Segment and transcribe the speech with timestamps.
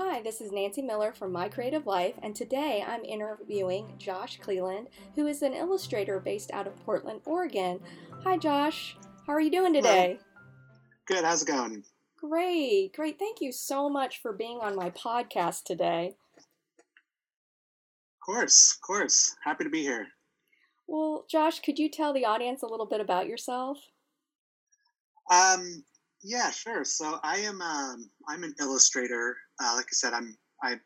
[0.00, 4.86] Hi, this is Nancy Miller from My Creative Life, and today I'm interviewing Josh Cleland,
[5.16, 7.80] who is an illustrator based out of Portland, Oregon.
[8.22, 8.96] Hi, Josh.
[9.26, 10.20] How are you doing today?
[11.08, 11.24] Good.
[11.24, 11.82] How's it going?
[12.16, 13.18] Great, great.
[13.18, 16.14] Thank you so much for being on my podcast today.
[16.36, 16.44] Of
[18.24, 19.34] course, of course.
[19.42, 20.06] Happy to be here.
[20.86, 23.78] Well, Josh, could you tell the audience a little bit about yourself?
[25.28, 25.82] Um,
[26.22, 26.84] yeah, sure.
[26.84, 29.36] So I am um, I'm an illustrator.
[29.60, 30.76] Uh, like I said, I'm I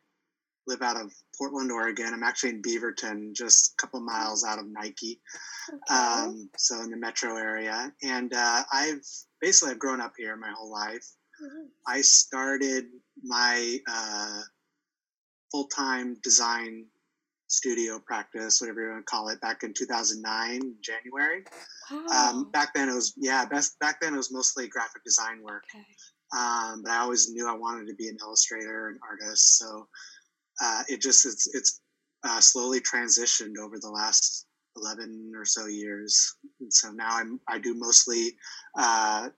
[0.67, 2.13] live out of Portland, Oregon.
[2.13, 5.21] I'm actually in Beaverton, just a couple miles out of Nike.
[5.69, 5.95] Okay.
[5.99, 9.05] Um, so in the metro area, and uh, I've
[9.41, 11.07] basically I've grown up here my whole life.
[11.43, 11.67] Mhm.
[11.87, 12.87] I started
[13.23, 14.43] my uh,
[15.51, 16.87] full time design
[17.49, 21.45] studio practice, whatever you want to call it, back in 2009, January.
[21.91, 22.07] Wow.
[22.31, 25.65] Um, back then it was yeah, best back then it was mostly graphic design work.
[25.75, 25.85] okay.
[26.37, 29.59] Um, but I always knew I wanted to be an illustrator and artist.
[29.59, 29.87] So
[30.63, 31.81] uh, it just it's it's
[32.25, 36.35] uh, slowly transitioned over the last 11 or so years.
[36.61, 38.35] And so now I'm I do mostly
[38.79, 39.29] uh,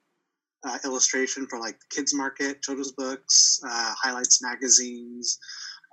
[0.64, 5.38] uh, illustration for like the kids market, children's books, uh, highlights magazines,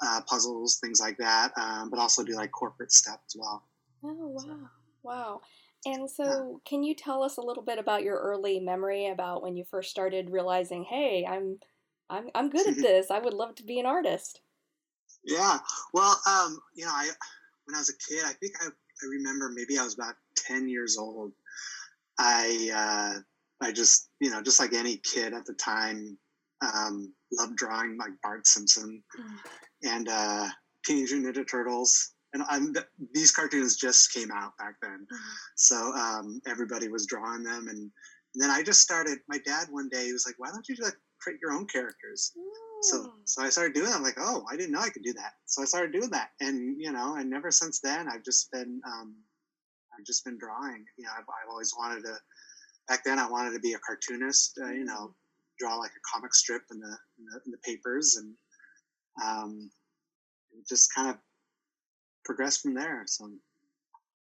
[0.06, 1.52] uh, puzzles, things like that.
[1.58, 3.64] Um, but also do like corporate stuff as well.
[4.04, 4.58] Oh, wow.
[5.04, 5.42] Wow.
[5.86, 9.58] And so, can you tell us a little bit about your early memory about when
[9.58, 11.60] you first started realizing, "Hey, I'm
[12.10, 13.10] I'm I'm good at this.
[13.10, 14.42] I would love to be an artist."
[15.24, 15.60] Yeah.
[15.94, 17.10] Well, um, you know, I
[17.66, 20.70] when I was a kid, I think I, I remember maybe I was about ten
[20.70, 21.32] years old.
[22.20, 26.18] I uh, I just you know just like any kid at the time,
[26.62, 29.04] um, loved drawing like Bart Simpson
[29.84, 30.48] and uh,
[30.86, 32.12] Teenage Mutant Ninja Turtles.
[32.34, 32.74] And I'm,
[33.14, 35.06] these cartoons just came out back then,
[35.56, 37.68] so um, everybody was drawing them.
[37.68, 37.80] And,
[38.34, 39.20] and then I just started.
[39.28, 42.32] My dad one day he was like, "Why don't you like create your own characters?"
[42.84, 43.12] So Mm.
[43.26, 43.90] so I started doing.
[43.90, 43.96] It.
[43.96, 45.34] I'm like, oh, I didn't know I could do that.
[45.46, 48.82] So I started doing that, and you know, and ever since then, I've just been,
[48.88, 49.16] um,
[49.98, 50.84] I've just been drawing.
[50.98, 52.16] You know, I've, I've always wanted to.
[52.88, 54.58] Back then, I wanted to be a cartoonist.
[54.64, 55.14] Uh, you know,
[55.60, 58.36] draw like a comic strip in the in the, in the papers, and
[59.24, 59.70] um,
[60.68, 61.18] just kind of
[62.24, 63.04] progressed from there.
[63.08, 63.30] So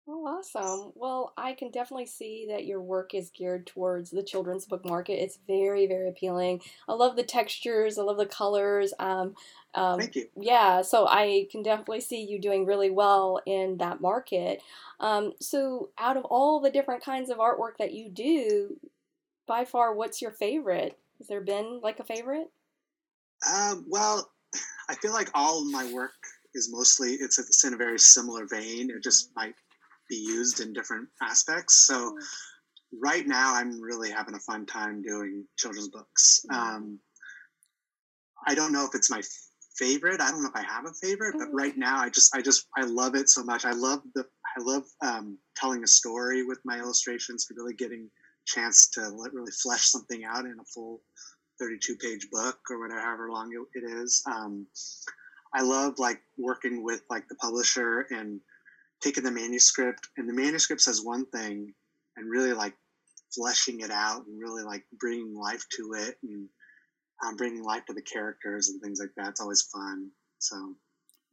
[0.06, 0.92] Oh, awesome.
[0.96, 5.14] Well, I can definitely see that your work is geared towards the children's book market.
[5.14, 6.62] It's very, very appealing.
[6.90, 7.98] I love the textures.
[7.98, 8.94] I love the colors.
[9.00, 9.36] Um,
[9.74, 10.28] um, thank you.
[10.36, 14.62] yeah, so I can definitely see you doing really well in that market.
[15.00, 18.78] Um, so, out of all the different kinds of artwork that you do,
[19.48, 21.00] by far, what's your favorite?
[21.18, 22.52] Has there been like a favorite?
[23.50, 24.30] Um, well,
[24.90, 26.12] I feel like all of my work
[26.54, 28.90] is mostly it's, it's in a very similar vein.
[28.90, 29.56] It just might
[30.10, 31.88] be used in different aspects.
[31.88, 32.18] So
[33.02, 36.46] right now, I'm really having a fun time doing children's books.
[36.52, 37.00] Um,
[38.46, 39.22] I don't know if it's my
[39.78, 40.22] favorite.
[40.22, 41.54] I don't know if I have a favorite, but Mhm.
[41.54, 43.66] right now, I just I just I love it so much.
[43.66, 44.28] I love the
[44.58, 47.46] I love um, telling a story with my illustrations.
[47.46, 48.12] For really getting
[48.46, 51.02] chance to let, really flesh something out in a full
[51.60, 54.68] 32 page book or whatever however long it, it is um,
[55.54, 58.40] i love like working with like the publisher and
[59.02, 61.74] taking the manuscript and the manuscript says one thing
[62.18, 62.74] and really like
[63.34, 66.48] fleshing it out and really like bringing life to it and
[67.26, 70.10] um, bringing life to the characters and things like that it's always fun
[70.40, 70.76] so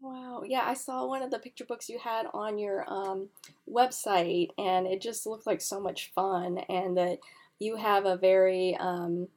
[0.01, 0.43] Wow.
[0.47, 3.29] Yeah, I saw one of the picture books you had on your um,
[3.69, 6.59] website, and it just looked like so much fun.
[6.71, 7.19] And that
[7.59, 9.29] you have a very, um,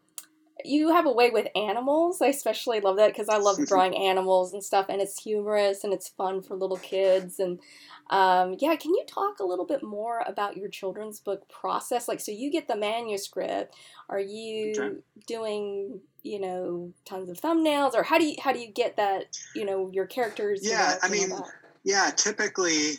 [0.65, 2.21] you have a way with animals.
[2.21, 5.93] I especially love that because I love drawing animals and stuff, and it's humorous and
[5.93, 7.39] it's fun for little kids.
[7.39, 7.59] And
[8.09, 12.07] um, yeah, can you talk a little bit more about your children's book process?
[12.07, 13.75] Like, so you get the manuscript.
[14.09, 14.97] Are you Okay.
[15.27, 19.25] doing, you know, tons of thumbnails, or how do you how do you get that,
[19.55, 20.61] you know, your characters?
[20.63, 21.31] Yeah, I mean,
[21.83, 22.93] yeah typically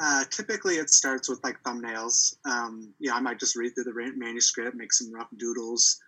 [0.00, 4.12] uh, typically it starts with like thumbnails um, yeah i might just read through the
[4.16, 5.98] manuscript make some rough doodles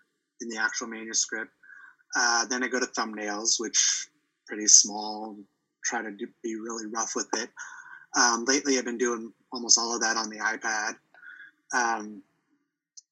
[0.40, 1.50] in the actual manuscript.
[2.16, 4.08] Uh, then i go to thumbnails which
[4.46, 5.36] pretty small
[5.84, 7.50] try to do, be really rough with it.
[8.18, 10.94] Um, lately i've been doing almost all of that on the ipad.
[11.72, 12.22] Um,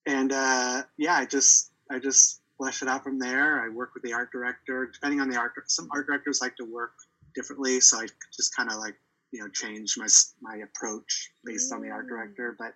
[0.07, 3.63] and uh, yeah i just i just flesh it out from there.
[3.65, 4.91] I work with the art director.
[4.93, 6.91] Depending on the art some art directors like to work
[7.35, 8.97] differently so i just kind of like
[9.31, 10.07] you know change my
[10.43, 12.09] my approach based on the art Mm.
[12.09, 12.57] director.
[12.59, 12.75] But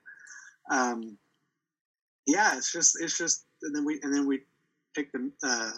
[0.73, 1.19] um
[2.27, 4.41] yeah it's just it's just and then we and then we
[4.95, 5.73] pick the uh,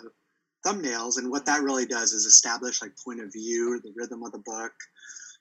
[0.66, 4.32] thumbnails and what that really does is establish like point of view the rhythm of
[4.32, 4.72] the book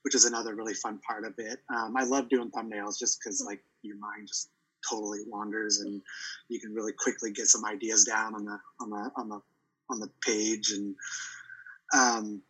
[0.03, 1.59] which is another really fun part of it.
[1.73, 4.49] Um, i love doing thumbnails just because like your mind just
[4.89, 6.01] totally wanders and
[6.49, 9.39] you can really quickly get some ideas down on the on the on the
[9.89, 10.95] on the page and
[11.93, 12.41] um,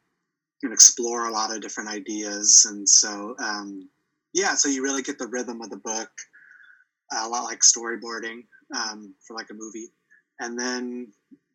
[0.64, 2.66] and explore a lot of different ideas.
[2.70, 3.90] And so, um,
[4.34, 6.10] yeah, so you really get the rhythm of the book,
[7.12, 8.44] a lot like storyboarding
[8.76, 9.92] um, for like a movie,
[10.40, 11.12] and then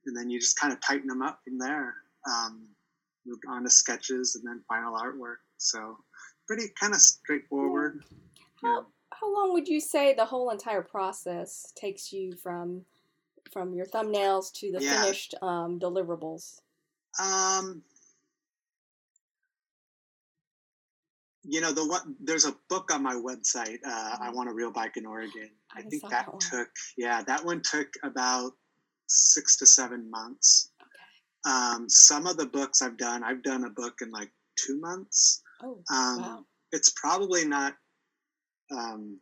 [0.06, 1.94] and then you just kind of tighten them up from there.
[2.30, 2.68] Um,
[3.26, 5.36] moved on to sketches and then final artwork.
[5.58, 5.98] So
[6.46, 8.02] pretty kind of straightforward.
[8.62, 8.82] How yeah.
[9.12, 12.84] how long would you say the whole entire process takes you from
[13.52, 15.02] from your thumbnails to the yeah.
[15.02, 16.60] finished um, deliverables?
[17.20, 17.82] Um,
[21.48, 24.36] you know the one there's a book on my website uh, i mm-hmm.
[24.36, 27.62] want a real bike in oregon i, I think that, that took yeah that one
[27.62, 28.52] took about
[29.08, 31.54] six to seven months okay.
[31.54, 35.42] um, some of the books i've done i've done a book in like two months
[35.62, 36.44] oh, um, wow.
[36.72, 37.74] it's probably not
[38.70, 39.18] um,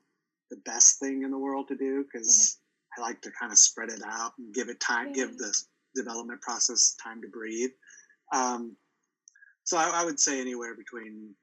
[0.51, 2.59] the best thing in the world to do because
[2.99, 3.03] mm-hmm.
[3.03, 5.27] i like to kind of spread it out and give it time yeah.
[5.27, 5.55] give the
[5.95, 7.71] development process time to breathe
[8.35, 8.77] um,
[9.63, 11.35] so I, I would say anywhere between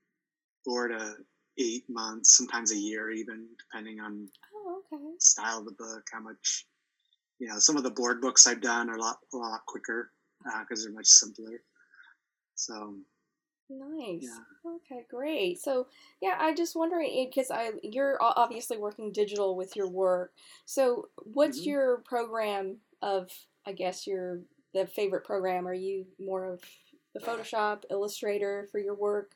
[0.64, 1.16] four to
[1.60, 5.04] eight months, sometimes a year, even depending on oh, okay.
[5.20, 6.66] style of the book, how much.
[7.40, 10.12] You know, some of the board books I've done are a lot a lot quicker
[10.44, 11.62] because uh, they're much simpler.
[12.56, 12.96] So
[13.70, 14.22] nice.
[14.22, 14.72] Yeah.
[14.76, 15.60] Okay, great.
[15.60, 15.88] So
[16.22, 20.32] yeah, I just wondering because I you're obviously working digital with your work.
[20.66, 21.70] So what's mm-hmm.
[21.70, 23.30] your program of?
[23.66, 24.42] I guess your
[24.74, 25.68] the favorite program.
[25.68, 26.62] Are you more of
[27.14, 29.32] the Photoshop, Illustrator for your work?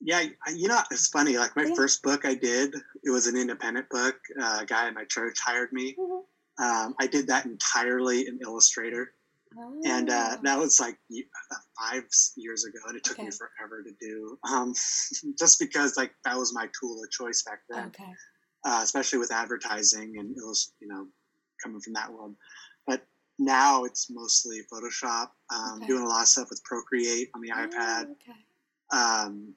[0.00, 0.24] Yeah,
[0.54, 1.36] you know, it's funny.
[1.36, 1.74] Like my yeah.
[1.74, 2.74] first book I did,
[3.04, 4.16] it was an independent book.
[4.40, 5.94] Uh, a guy in my church hired me.
[5.98, 6.64] Mm-hmm.
[6.64, 9.12] Um, I did that entirely in Illustrator,
[9.58, 9.80] oh.
[9.84, 10.40] and uh, oh.
[10.42, 12.04] that was like uh, five
[12.36, 13.26] years ago, and it took okay.
[13.26, 14.38] me forever to do.
[14.50, 14.74] Um,
[15.38, 18.12] just because like that was my tool of choice back then, okay.
[18.64, 21.06] uh, especially with advertising and you know
[21.62, 22.34] coming from that world.
[22.86, 23.06] But
[23.38, 25.28] now it's mostly Photoshop.
[25.54, 25.86] Um, okay.
[25.86, 28.06] Doing a lot of stuff with Procreate on the oh, iPad.
[28.92, 29.54] Um,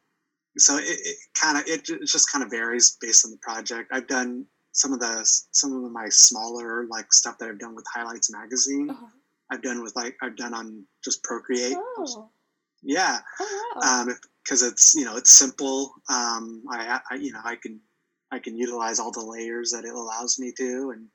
[0.58, 3.92] so it, it kind of it, it just kind of varies based on the project.
[3.92, 5.22] I've done some of the
[5.52, 8.90] some of my smaller like stuff that I've done with Highlights Magazine.
[8.90, 9.06] Uh-huh.
[9.52, 11.78] I've done with like I've done on just Procreate.
[11.78, 12.30] Oh.
[12.86, 14.14] Yeah, oh, wow.
[14.44, 15.94] because um, it's you know it's simple.
[16.10, 17.80] Um, I, I you know I can
[18.32, 21.08] I can utilize all the layers that it allows me to, and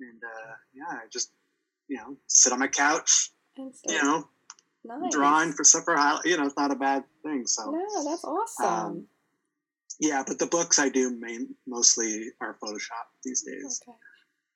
[0.00, 1.30] and uh, yeah, I just
[1.88, 4.28] you know sit on my couch, you know,
[4.84, 5.12] nice.
[5.12, 5.96] drawing for supper.
[6.24, 7.46] You know, it's not a bad thing.
[7.46, 8.66] So no, that's awesome.
[8.66, 9.06] Um,
[10.00, 13.80] yeah, but the books I do main, mostly are Photoshop these days.
[13.86, 13.96] Okay.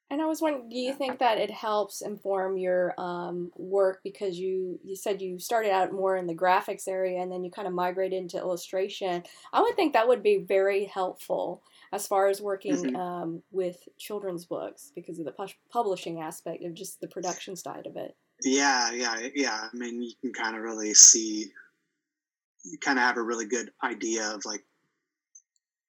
[0.09, 4.39] And I was wondering, do you think that it helps inform your um, work because
[4.39, 7.67] you you said you started out more in the graphics area and then you kind
[7.67, 9.25] of migrated into illustration?
[9.53, 11.63] I would think that would be very helpful
[11.93, 12.97] as far as working mm-hmm.
[12.97, 17.87] um, with children's books because of the pu- publishing aspect of just the production side
[17.87, 18.17] of it.
[18.47, 19.69] Yeah, yeah, yeah.
[19.73, 21.47] I mean, you can kind of really see,
[22.65, 24.63] you kind of have a really good idea of like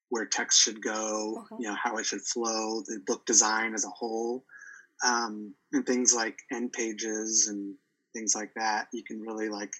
[0.08, 1.56] where text should go, uh-huh.
[1.60, 4.44] you know, how it should flow, the book design as a whole,
[5.06, 7.76] um, and things like end pages and
[8.12, 8.88] things like that.
[8.92, 9.72] You can really like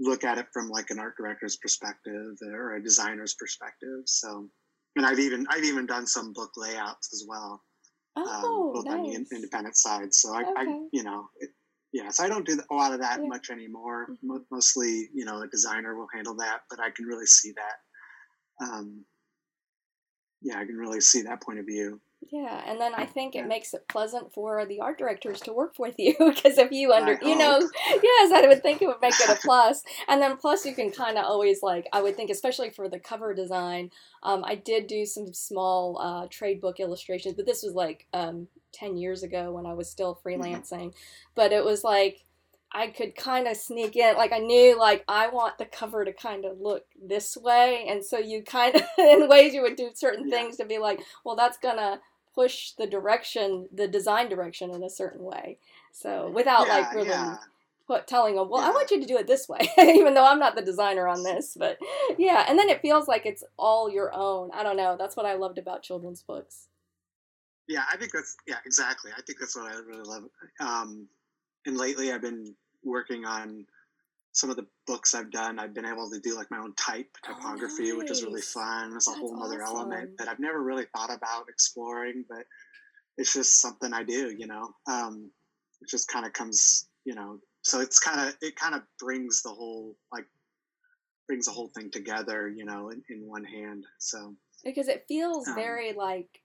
[0.00, 4.00] look at it from like an art director's perspective or a designer's perspective.
[4.06, 4.50] So,
[4.96, 7.62] and I've even I've even done some book layouts as well
[8.16, 8.94] oh, um, both nice.
[8.94, 10.14] on the independent side.
[10.14, 10.52] So I, okay.
[10.56, 10.62] I
[10.92, 11.50] you know, it,
[11.92, 13.28] yeah, so I don't do a lot of that yeah.
[13.28, 14.08] much anymore.
[14.10, 14.36] Mm-hmm.
[14.50, 18.64] Mostly, you know, a designer will handle that, but I can really see that.
[18.66, 19.04] Um,
[20.42, 22.00] yeah, I can really see that point of view.
[22.30, 25.78] Yeah, and then I think it makes it pleasant for the art directors to work
[25.78, 29.14] with you because if you under, you know, yes, I would think it would make
[29.14, 29.82] it a plus.
[30.08, 32.98] And then plus you can kind of always like I would think, especially for the
[32.98, 33.90] cover design.
[34.22, 38.48] Um, I did do some small uh, trade book illustrations, but this was like um,
[38.72, 40.42] ten years ago when I was still mm-hmm.
[40.42, 40.94] freelancing.
[41.34, 42.24] But it was like
[42.74, 46.12] I could kind of sneak in, like I knew, like I want the cover to
[46.12, 49.90] kind of look this way, and so you kind of, in ways, you would do
[49.94, 50.36] certain yeah.
[50.36, 52.00] things to be like, well, that's gonna
[52.34, 55.58] push the direction, the design direction in a certain way.
[55.92, 57.36] So without yeah, like really yeah.
[57.86, 58.68] put, telling them, well, yeah.
[58.68, 61.22] I want you to do it this way, even though I'm not the designer on
[61.22, 61.56] this.
[61.58, 61.78] But
[62.18, 64.50] yeah, and then it feels like it's all your own.
[64.52, 64.96] I don't know.
[64.98, 66.68] That's what I loved about children's books.
[67.68, 69.10] Yeah, I think that's yeah, exactly.
[69.16, 70.24] I think that's what I really love.
[70.60, 71.08] Um,
[71.66, 73.66] and lately, I've been working on
[74.34, 77.08] some of the books I've done, I've been able to do like my own type
[77.24, 77.98] typography, oh, nice.
[77.98, 78.92] which is really fun.
[78.96, 79.76] It's a whole other awesome.
[79.76, 82.44] element that I've never really thought about exploring, but
[83.16, 84.74] it's just something I do, you know.
[84.88, 85.30] Um,
[85.80, 87.38] it just kind of comes, you know.
[87.62, 90.26] So it's kind of it kind of brings the whole like
[91.28, 93.84] brings the whole thing together, you know, in, in one hand.
[93.98, 96.40] So because it feels um, very like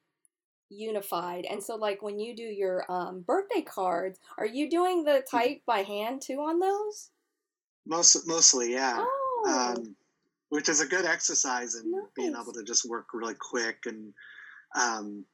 [0.69, 1.45] unified.
[1.49, 5.37] And so, like when you do your um, birthday cards, are you doing the Mm-hmm.
[5.37, 7.09] type by hand too on those?
[7.89, 9.03] Most mostly, yeah.
[9.03, 9.95] Oh, Um,
[10.49, 14.13] which is a good exercise in being able to just work really quick and
[14.75, 15.25] um,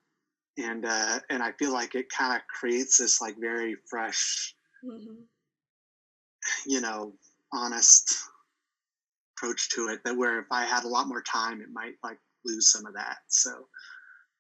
[0.57, 5.23] and uh, and I feel like it kind of creates this like very fresh, hmm
[6.65, 7.13] you know,
[7.53, 8.15] honest
[9.37, 10.01] approach to it.
[10.05, 12.93] That where if I had a lot more time, it might like lose some of
[12.93, 13.17] that.
[13.27, 13.67] So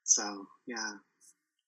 [0.03, 0.93] so yeah.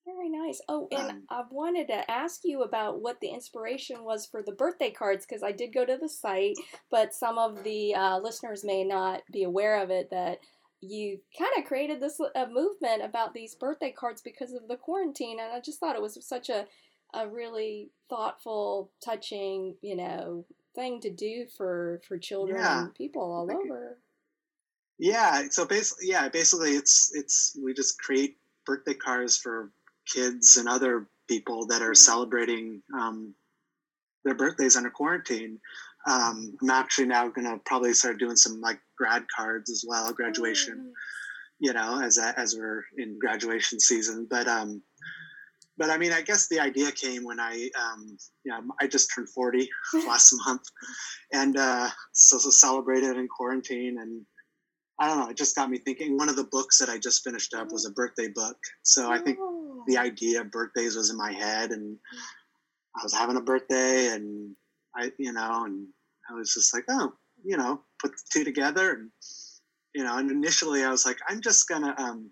[0.07, 0.59] Very nice.
[0.67, 4.51] Oh, and Um, I wanted to ask you about what the inspiration was for the
[4.53, 6.55] birthday cards because I did go to the site,
[6.89, 10.39] but some of the uh, listeners may not be aware of it that
[10.81, 15.39] you kind of created this uh, movement about these birthday cards because of the quarantine,
[15.39, 16.65] and I just thought it was such a
[17.13, 20.45] a really thoughtful, touching, you know,
[20.75, 22.83] thing to do for for children Yeah.
[22.83, 23.71] and people all Thank you.
[23.73, 23.97] over.
[24.99, 29.71] Yeah, so basically, yeah, basically, it's it's we just create birthday cards for
[30.13, 33.33] kids and other people that are celebrating um,
[34.23, 35.59] their birthdays under quarantine.
[36.07, 40.93] Um, I'm actually now gonna probably start doing some like grad cards as well, graduation.
[41.59, 44.81] You know, as a, as we're in graduation season, but um,
[45.77, 49.29] but I mean, I guess the idea came when I um, yeah, I just turned
[49.29, 49.67] 40
[50.07, 50.63] last month,
[51.33, 54.25] and uh, so, so celebrated in quarantine and.
[54.99, 55.29] I don't know.
[55.29, 56.17] It just got me thinking.
[56.17, 58.57] One of the books that I just finished up was a birthday book.
[58.81, 59.66] So I think Oh.
[59.85, 61.97] The idea of birthdays was in my head, and
[62.95, 64.55] I was having a birthday, and
[64.95, 65.87] I, you know, and
[66.29, 69.11] I was just like, oh, you know, put the two together, and
[69.93, 72.31] you know, and initially I was like, I'm just gonna um,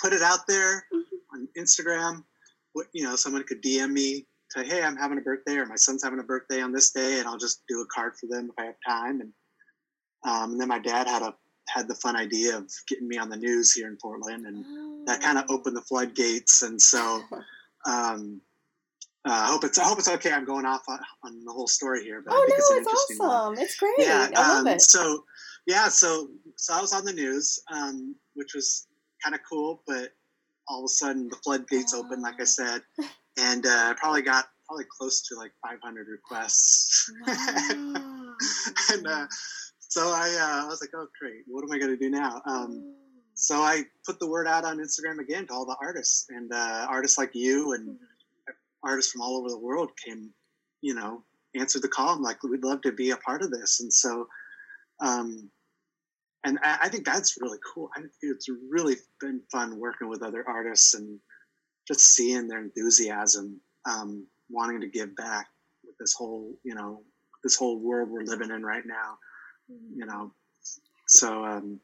[0.00, 1.04] put it out there Mhm.
[1.34, 2.24] on Instagram.
[2.72, 5.76] What you know, someone could DM me, say, hey, I'm having a birthday, or my
[5.76, 8.50] son's having a birthday on this day, and I'll just do a card for them
[8.50, 9.32] if I have time, and
[10.24, 11.34] um, and then my dad had a
[11.68, 15.20] had the fun idea of getting me on the news here in Portland, and that
[15.22, 15.54] kind of Oh.
[15.54, 16.62] opened the floodgates.
[16.62, 17.22] And so,
[17.86, 18.40] um,
[19.28, 20.32] uh, I hope it's I hope it's okay.
[20.32, 22.86] I'm going off on, on the whole story here, but Oh think it's no, it's
[22.88, 23.30] interesting one.
[23.30, 23.62] awesome.
[23.64, 23.94] It's great.
[23.98, 24.30] Yeah.
[24.34, 24.82] I love Um, it.
[24.82, 25.24] so,
[25.66, 25.88] yeah.
[25.88, 28.86] So, so I was on the news, um, which was
[29.22, 30.14] kind of cool, but
[30.68, 32.82] all of a sudden the floodgates opened, like I said,
[33.38, 37.12] and uh, I probably got probably close to like 500 requests.
[37.26, 38.34] Wow.
[38.92, 39.26] and uh,
[39.90, 42.40] so I, uh, I was like, oh great, what am I going to do now?
[42.46, 42.94] Um,
[43.34, 46.86] so I put the word out on Instagram again to all the artists and uh,
[46.88, 47.98] artists like you and
[48.84, 50.30] artists from all over the world came,
[50.80, 51.24] you know,
[51.56, 52.10] answered the call.
[52.10, 53.80] I'm like, we'd love to be a part of this.
[53.80, 54.28] And so,
[55.00, 55.50] um,
[56.44, 57.90] and I, I think that's really cool.
[57.96, 61.18] I, it's really been fun working with other artists and
[61.88, 65.48] just seeing their enthusiasm, um, wanting to give back
[65.84, 67.02] with this whole, you know,
[67.42, 69.18] this whole world we're living in right now,
[69.94, 70.32] you know.
[71.06, 71.80] So, um,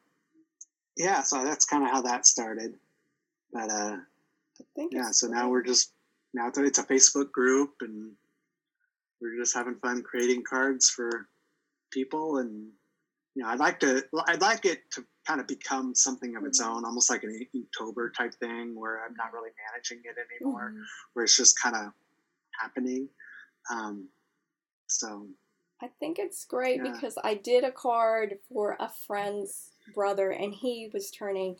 [0.97, 2.75] yeah, so that's kind of how that started.
[3.53, 3.97] But uh,
[4.61, 5.93] I think yeah, so now we're just
[6.35, 8.13] now it's a, Facebook group, and
[9.21, 11.29] we're just having fun creating cards for
[11.91, 12.39] people.
[12.39, 12.69] And
[13.35, 16.61] you know, I'd like to I'd like it to kind of become something of its
[16.63, 16.67] Mhm.
[16.67, 20.85] own, almost like an Inktober type thing, where I'm not really managing it anymore, Mhm.
[21.13, 21.93] where it's just kind of
[22.61, 23.09] happening.
[23.71, 24.09] Um,
[24.87, 25.29] so
[25.81, 26.93] I think it's great Yeah.
[26.93, 31.57] because I did a card for a friend's brother and he was turning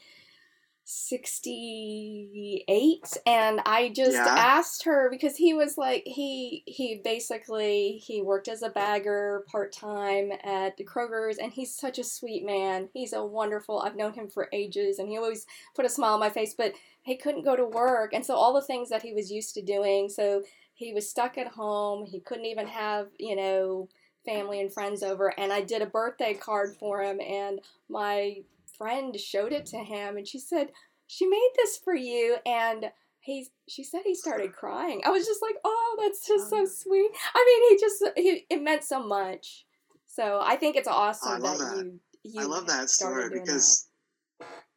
[0.89, 4.35] 68 and I just Yeah.
[4.39, 10.31] asked her because he was like he he basically he worked as a bagger part-time
[10.45, 12.89] at the Kroger's and he's such a sweet man.
[12.95, 13.81] He's a wonderful.
[13.81, 15.45] I've known him for ages and he always
[15.75, 18.53] put a smile on my face but he couldn't go to work and so all
[18.55, 22.05] the things that he was used to doing so he was stuck at home.
[22.05, 23.89] He couldn't even have, you know,
[24.27, 28.39] family and friends over and I did a birthday card for him and my
[28.77, 30.69] friend showed it to him and she said
[31.07, 32.91] she made this for you and
[33.21, 35.03] he she said he started crying.
[35.05, 37.11] I was just like oh that's just so um sweet.
[37.35, 39.65] I mean he just he, it meant so much.
[40.07, 41.85] So i think it's awesome I love that, that.
[41.85, 43.89] you you I love that story because,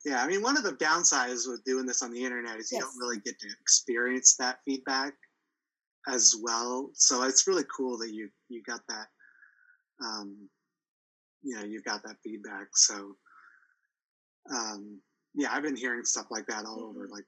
[0.05, 2.79] yeah, I mean, one of the downsides with doing this on the internet is you
[2.79, 5.13] don't really get to experience that feedback
[6.07, 6.91] as well.
[6.93, 9.07] So it's really cool that you you got that,
[10.03, 10.49] um,
[11.41, 12.67] you know, you've got that feedback.
[12.75, 13.15] So,
[14.51, 15.01] um,
[15.35, 17.07] yeah, I've been hearing stuff like that all over.
[17.07, 17.11] Mhm.
[17.11, 17.25] Like,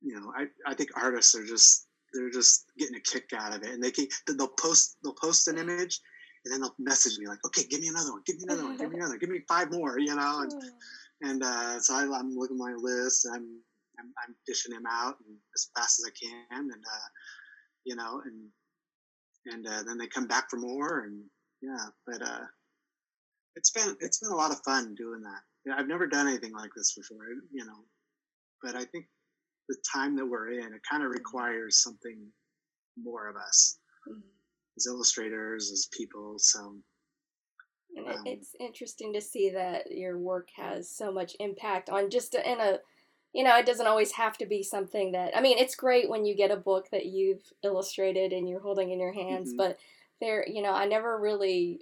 [0.00, 3.62] you know, I I think artists are just they're just getting a kick out of
[3.62, 6.00] it, and they keep they'll post they'll post an image.
[6.44, 8.22] And then they'll message me like, "Okay, give me another one.
[8.26, 8.76] Give me another one.
[8.76, 9.16] Give me another.
[9.16, 10.52] Give me five more." You know, and
[11.22, 13.26] and uh, so I, I'm looking at my list.
[13.32, 13.62] I'm,
[13.98, 17.08] I'm I'm dishing them out and as fast as I can, and uh,
[17.84, 18.50] you know, and
[19.46, 21.24] and uh, then they come back for more, and
[21.62, 21.86] yeah.
[22.06, 22.44] But uh,
[23.56, 25.40] it's been it's been a lot of fun doing that.
[25.66, 27.84] Yeah, I've never done anything like this before, you know.
[28.62, 29.06] But I think
[29.68, 32.18] the time that we're in, it kind of requires something
[33.02, 34.20] more of us mm-hmm.
[34.76, 36.34] as illustrators, as people.
[36.38, 36.76] So
[37.96, 42.34] and um, it's interesting to see that your work has so much impact on just
[42.34, 42.78] in a,
[43.32, 46.24] you know, it doesn't always have to be something that, I mean, it's great when
[46.24, 49.58] you get a book that you've illustrated and you're holding in your hands, mm-hmm.
[49.58, 49.78] but
[50.24, 51.80] there, you know, I never really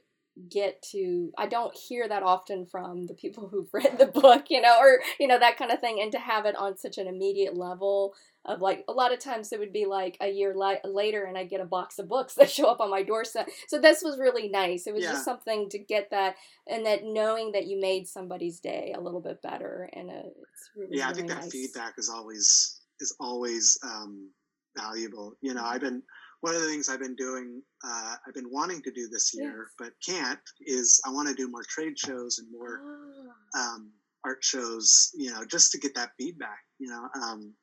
[0.48, 4.62] get to i don't hear that often from the people who've read the book you
[4.62, 7.06] know or you know that kind of thing and to have it on such an
[7.06, 10.80] immediate level of like a lot of times it would be like a year li-
[10.84, 13.48] later and i get a box of books that show up on my doorstep.
[13.68, 14.86] So this was really nice.
[14.86, 15.12] It was yeah.
[15.12, 19.20] just something to get that and that knowing that you made somebody's day a little
[19.20, 23.78] bit better and uh, it's really yeah i think that feedback is always is always
[23.82, 24.30] um,
[24.76, 25.34] valuable.
[25.40, 26.02] You know i've been
[26.42, 29.68] one of the things I've been doing, uh, I've been wanting to do this year,
[29.68, 29.74] yes.
[29.78, 33.60] but can't, is I want to do more trade shows and more oh.
[33.60, 33.92] um,
[34.24, 36.58] art shows, you know, just to get that feedback.
[36.80, 37.54] You know, um,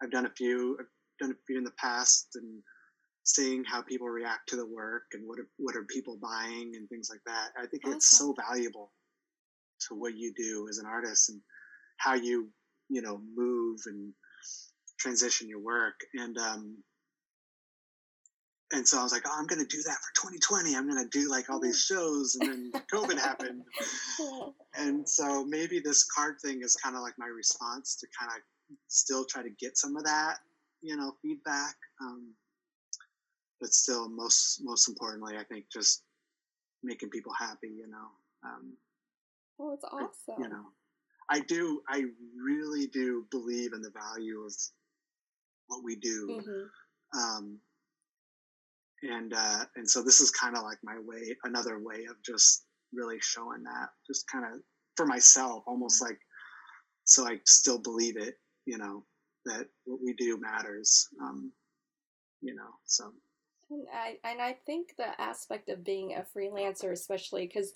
[0.00, 0.86] I've done a few, I've
[1.20, 2.62] done a few in the past, and
[3.24, 6.88] seeing how people react to the work and what are, what are people buying and
[6.88, 7.48] things like that.
[7.60, 8.92] I think it's so valuable
[9.88, 11.40] to what you do as an artist and
[11.96, 12.48] how you,
[12.88, 14.12] you know, move and
[14.98, 16.00] transition your work.
[16.14, 16.76] And um,
[18.72, 20.76] and so I was like, oh, I'm going to do that for 2020.
[20.76, 22.36] I'm going to do like all these shows.
[22.38, 23.62] And then COVID happened.
[24.76, 28.76] And so maybe this card thing is kind of like my response to kind of
[28.88, 30.36] still try to get some of that,
[30.82, 31.76] you know, feedback.
[32.02, 32.34] Um,
[33.60, 36.02] but still, most most importantly, I think just
[36.82, 38.08] making people happy, you know.
[38.44, 38.76] Um,
[39.58, 40.10] well, it's awesome.
[40.38, 40.64] I, you know,
[41.30, 41.80] I do.
[41.88, 42.04] I
[42.40, 44.54] really do believe in the value of
[45.68, 46.40] what we do.
[46.40, 47.18] Mm-hmm.
[47.18, 47.58] Um,
[49.02, 52.64] and uh, and so this is kind of like my way, another way of just
[52.92, 54.60] really showing that, just kind of
[54.96, 56.18] for myself, almost like
[57.04, 58.34] so I still believe it,
[58.66, 59.04] you know,
[59.46, 61.52] that what we do matters, um,
[62.40, 62.70] you know.
[62.84, 63.12] So.
[63.70, 67.74] And I and I think the aspect of being a freelancer, especially because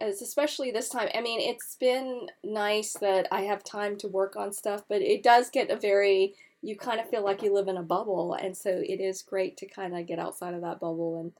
[0.00, 4.36] as especially this time i mean it's been nice that i have time to work
[4.36, 7.68] on stuff but it does get a very you kind of feel like you live
[7.68, 10.80] in a bubble and so it is great to kind of get outside of that
[10.80, 11.32] bubble and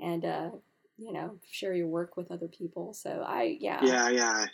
[0.00, 0.50] and uh
[0.98, 3.80] you know share your work with other people so i yeah.
[3.82, 4.46] Yeah yeah.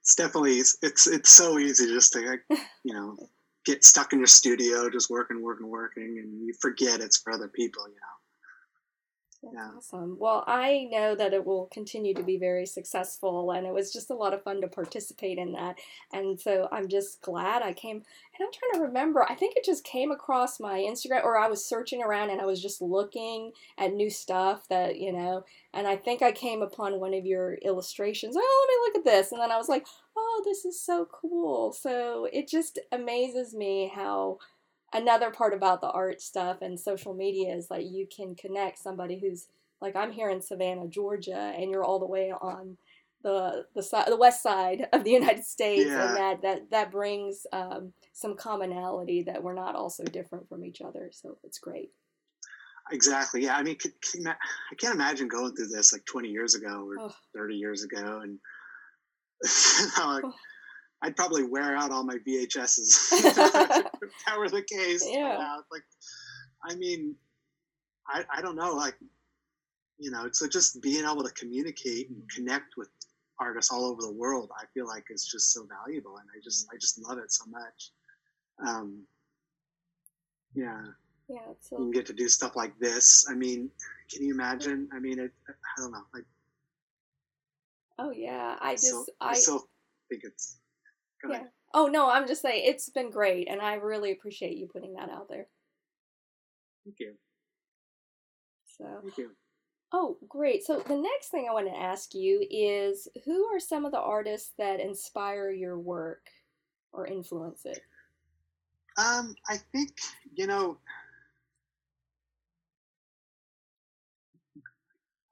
[0.00, 2.38] It's definitely it's it's, it's so easy just to
[2.84, 3.16] you know
[3.66, 7.48] get stuck in your studio just working working working and you forget it's for other
[7.48, 8.17] people you know
[9.42, 10.16] that's awesome.
[10.18, 14.10] Well, I know that it will continue to be very successful, and it was just
[14.10, 15.76] a lot of fun to participate in that.
[16.12, 17.96] And so I'm just glad I came.
[17.96, 18.04] And
[18.40, 21.64] I'm trying to remember, I think it just came across my Instagram, or I was
[21.64, 25.96] searching around and I was just looking at new stuff that, you know, and I
[25.96, 28.34] think I came upon one of your illustrations.
[28.36, 29.32] Oh, let me look at this.
[29.32, 31.72] And then I was like, oh, this is so cool.
[31.72, 34.38] So it just amazes me how
[34.92, 39.18] another part about the art stuff and social media is like you can connect somebody
[39.18, 39.48] who's
[39.80, 42.76] like I'm here in Savannah, Georgia, and you're all the way on
[43.22, 46.08] the the side, the west side of the United States, yeah.
[46.08, 50.80] and that that that brings um, some commonality that we're not also different from each
[50.80, 51.10] other.
[51.12, 51.90] So it's great.
[52.90, 53.44] Exactly.
[53.44, 53.56] Yeah.
[53.56, 57.08] I mean, can, can, I can't imagine going through this like 20 years ago or
[57.08, 57.14] oh.
[57.34, 58.38] 30 years ago, and
[59.98, 60.32] like, oh.
[61.02, 63.92] I'd probably wear out all my VHSs if that
[64.38, 65.06] were the case.
[65.08, 65.58] Yeah.
[65.70, 65.84] Like,
[66.68, 67.14] I mean,
[68.08, 68.74] I, I don't know.
[68.74, 68.96] Like,
[69.98, 72.88] you know, so just being able to communicate and connect with
[73.40, 76.66] artists all over the world, I feel like is just so valuable, and I just
[76.72, 77.90] I just love it so much.
[78.66, 79.02] Um,
[80.54, 80.82] yeah.
[81.28, 81.38] Yeah.
[81.60, 81.78] So...
[81.78, 83.26] You can get to do stuff like this.
[83.30, 83.70] I mean,
[84.10, 84.88] can you imagine?
[84.92, 85.32] I mean, it.
[85.48, 86.02] I don't know.
[86.12, 86.24] Like.
[88.00, 89.68] Oh yeah, I just so, I, I still
[90.08, 90.58] think it's
[91.22, 91.36] Go yeah.
[91.36, 91.48] Ahead.
[91.74, 95.10] Oh no, I'm just saying it's been great, and I really appreciate you putting that
[95.10, 95.46] out there.
[96.84, 97.14] Thank you.
[98.78, 98.86] So.
[99.02, 99.30] Thank you.
[99.92, 100.64] Oh, great.
[100.64, 104.00] So the next thing I want to ask you is who are some of the
[104.00, 106.26] artists that inspire your work
[106.92, 107.80] or influence it?
[108.98, 109.92] Um, I think,
[110.34, 110.76] you know,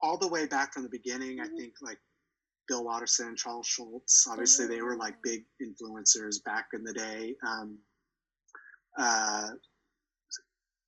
[0.01, 1.53] all the way back from the beginning, mm-hmm.
[1.53, 1.99] I think like
[2.67, 4.27] Bill Watterson, Charles Schulz.
[4.29, 7.35] Obviously, they were like big influencers back in the day.
[7.45, 7.77] Um,
[8.97, 9.49] uh,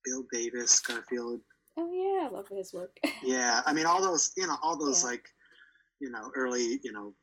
[0.04, 1.42] Bill Davis, Garfield.
[1.78, 2.98] Oh yeah, I love his work.
[3.24, 5.12] yeah, I mean all those, you know, all those yeah.
[5.12, 5.26] like,
[6.00, 7.14] you know, early, you know,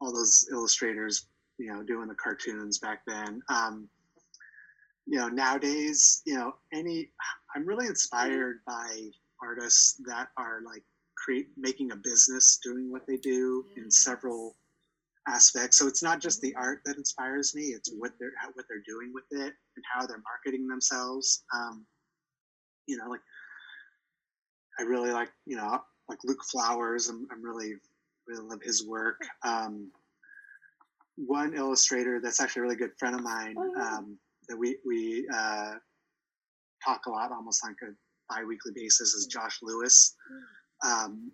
[0.00, 1.26] all those illustrators,
[1.58, 3.40] you know, doing the cartoons back then.
[3.48, 3.88] Um,
[5.06, 7.10] you know, nowadays, you know, any,
[7.54, 9.08] I'm really inspired by
[9.42, 10.84] artists that are like
[11.22, 14.56] create making a business doing what they do in several
[15.28, 15.78] aspects.
[15.78, 19.12] So it's not just the art that inspires me; it's what they're what they're doing
[19.14, 21.44] with it and how they're marketing themselves.
[21.54, 21.86] Um,
[22.86, 23.20] you know, like
[24.78, 27.08] I really like you know like Luke Flowers.
[27.08, 27.74] I'm, I'm really
[28.26, 29.20] really love his work.
[29.44, 29.90] Um,
[31.16, 35.28] one illustrator that's actually a really good friend of mine oh, um, that we we
[35.32, 35.72] uh,
[36.84, 37.92] talk a lot, almost like a
[38.32, 40.14] bi-weekly basis, is Josh Lewis.
[40.84, 41.32] Um,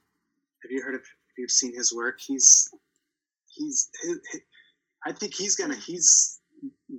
[0.63, 1.01] have you heard of?
[1.01, 2.69] If you've seen his work, he's
[3.55, 4.41] he's his, his,
[5.05, 6.41] I think he's gonna he's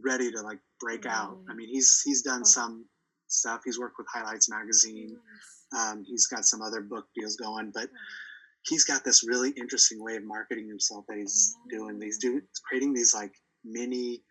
[0.03, 1.11] ready to like break mm.
[1.11, 1.37] out.
[1.49, 2.47] I mean, he's he's done oh.
[2.47, 2.85] some
[3.27, 3.61] stuff.
[3.65, 5.17] He's worked with Highlights magazine.
[5.77, 7.89] Um, he's got some other book deals going, but
[8.63, 11.99] he's got this really interesting way of marketing himself that he's doing.
[12.01, 13.33] He's doing creating these like
[13.65, 14.23] mini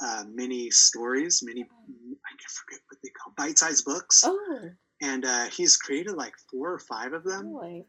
[0.00, 4.22] uh, mini stories, mini I can forget what they call bite-sized books.
[4.24, 4.70] Oh.
[5.00, 7.52] And uh, he's created like four or five of them.
[7.52, 7.84] Boy.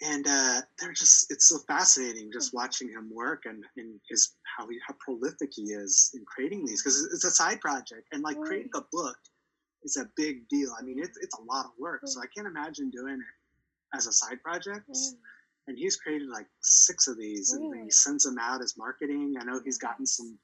[0.00, 4.68] And uh, they're just it's so fascinating just watching him work and, and his how
[4.68, 8.40] he how prolific he is in creating these because it's a side project and like
[8.40, 9.16] creating a book
[9.82, 10.70] is a big deal.
[10.78, 12.02] I mean it's it's a lot of work.
[12.04, 14.86] So I can't imagine doing it as a side project.
[14.88, 15.10] Yeah.
[15.66, 17.78] And he's created like six of these really?
[17.78, 19.34] and he sends them out as marketing.
[19.40, 20.38] I know he's gotten some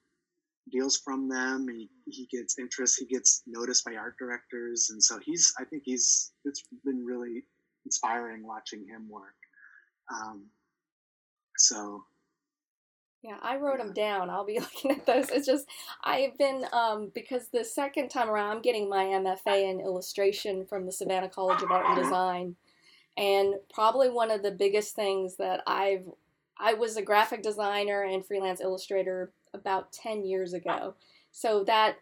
[0.71, 1.67] deals from them.
[1.69, 2.99] He, he gets interest.
[2.99, 4.91] He gets noticed by art directors.
[4.91, 7.45] And so he's, I think he's, it's been really
[7.85, 9.35] inspiring watching him work.
[10.13, 10.47] Um,
[11.57, 12.05] so
[13.25, 14.29] yeah, I wrote them down.
[14.29, 15.31] I'll be looking at those.
[15.31, 15.67] It's just
[16.05, 20.85] I've been um, because the second time around, I'm getting my MFA in illustration from
[20.85, 22.57] the Savannah College of Art and Design,
[23.17, 26.07] and probably one of the biggest things that I've
[26.59, 30.95] I was a graphic designer and freelance illustrator about 10 years ago.
[31.33, 31.97] So that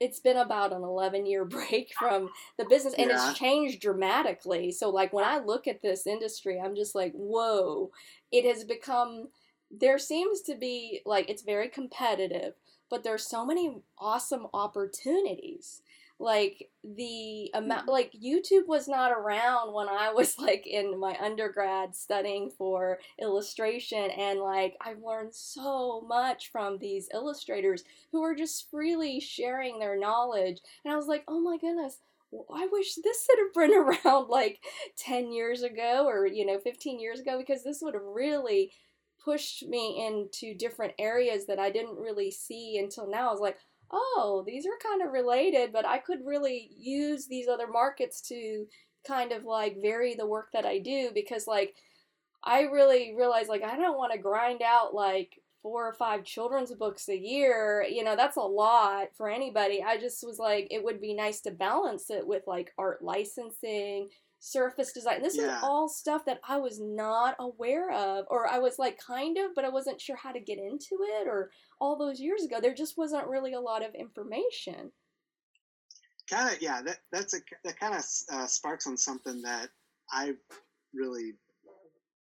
[0.00, 3.30] it's been about an 11 year break from the business and yeah.
[3.30, 4.72] it's changed dramatically.
[4.72, 7.90] So like when I look at this industry, I'm just like, "Whoa.
[8.30, 9.28] It has become
[9.70, 12.54] there seems to be like it's very competitive,
[12.90, 15.82] but there's so many awesome opportunities
[16.22, 17.90] like the amount mm.
[17.90, 24.10] like youtube was not around when i was like in my undergrad studying for illustration
[24.10, 29.98] and like i've learned so much from these illustrators who are just freely sharing their
[29.98, 31.98] knowledge and i was like oh my goodness
[32.54, 34.60] I wish this had been around like
[34.96, 38.72] 10 years ago or, you know, 15 years ago because this would have really
[39.22, 43.28] pushed me into different areas that I didn't really see until now.
[43.28, 43.58] I was like,
[43.92, 48.66] oh, these are kind of related, but I could really use these other markets to
[49.06, 51.74] kind of like vary the work that I do because like
[52.44, 56.74] I really realize like I don't want to grind out like four or five children's
[56.74, 57.86] books a year.
[57.88, 59.82] You know, that's a lot for anybody.
[59.82, 64.08] I just was like it would be nice to balance it with like art licensing,
[64.44, 65.22] surface design.
[65.22, 65.58] This yeah.
[65.58, 69.54] is all stuff that I was not aware of, or I was like kind of,
[69.54, 71.28] but I wasn't sure how to get into it.
[71.28, 71.50] Or
[71.80, 74.90] all those years ago, there just wasn't really a lot of information.
[76.28, 76.82] Kind of, yeah.
[76.82, 79.68] That that's a that kind of uh, sparks on something that
[80.12, 80.40] I've
[80.92, 81.34] really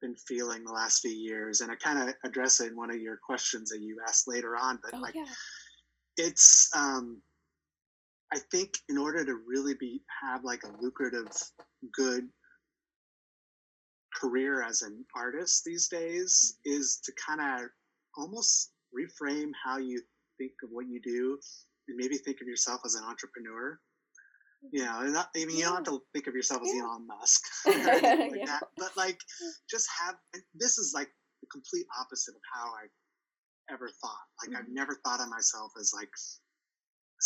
[0.01, 3.01] been feeling the last few years, and I kind of address it in one of
[3.01, 4.80] your questions that you asked later on.
[4.82, 5.25] But oh, like, yeah.
[6.15, 7.21] it's um,
[8.33, 11.27] I think in order to really be have like a lucrative,
[11.93, 12.27] good
[14.15, 17.69] career as an artist these days is to kind of
[18.17, 20.01] almost reframe how you
[20.38, 21.38] think of what you do
[21.88, 23.79] and maybe think of yourself as an entrepreneur.
[24.71, 26.81] You know, not, I mean, you don't have to think of yourself as yeah.
[26.81, 28.45] Elon Musk, like yeah.
[28.45, 29.19] that, but like
[29.69, 30.15] just have.
[30.55, 31.09] This is like
[31.41, 32.88] the complete opposite of how I
[33.71, 34.25] ever thought.
[34.41, 34.65] Like mm-hmm.
[34.65, 36.09] I've never thought of myself as like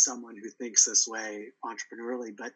[0.04, 2.52] someone who thinks this way entrepreneurially, but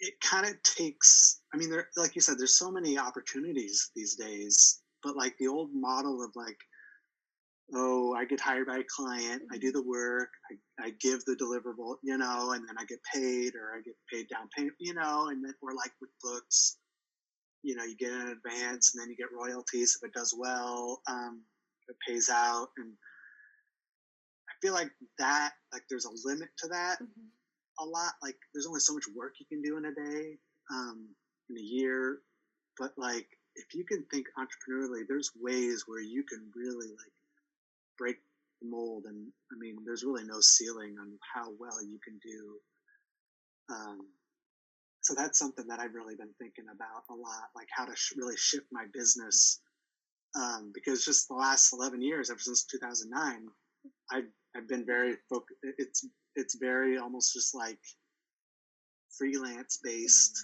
[0.00, 4.14] it kind of takes, I mean, there, like you said, there's so many opportunities these
[4.14, 6.58] days, but like the old model of like,
[7.74, 11.36] oh, I get hired by a client, I do the work, I, I give the
[11.36, 14.94] deliverable, you know, and then I get paid or I get paid down payment, you
[14.94, 16.78] know, and then we're like with books,
[17.62, 21.02] you know, you get an advance and then you get royalties if it does well,
[21.10, 21.42] um,
[21.88, 22.68] it pays out.
[22.78, 22.92] And
[24.62, 27.28] feel like that, like there's a limit to that mm-hmm.
[27.80, 28.12] a lot.
[28.22, 30.38] Like there's only so much work you can do in a day,
[30.70, 31.08] um,
[31.50, 32.18] in a year.
[32.78, 37.12] But like if you can think entrepreneurially, there's ways where you can really like
[37.98, 38.16] break
[38.60, 39.04] the mold.
[39.06, 42.56] And I mean, there's really no ceiling on how well you can do.
[43.70, 43.98] Um,
[45.02, 48.14] so that's something that I've really been thinking about a lot, like how to sh-
[48.16, 49.60] really shift my business.
[50.38, 53.48] Um, because just the last 11 years, ever since 2009,
[54.12, 55.60] I've I've been very focused.
[55.62, 57.78] It's it's very almost just like
[59.16, 60.36] freelance based,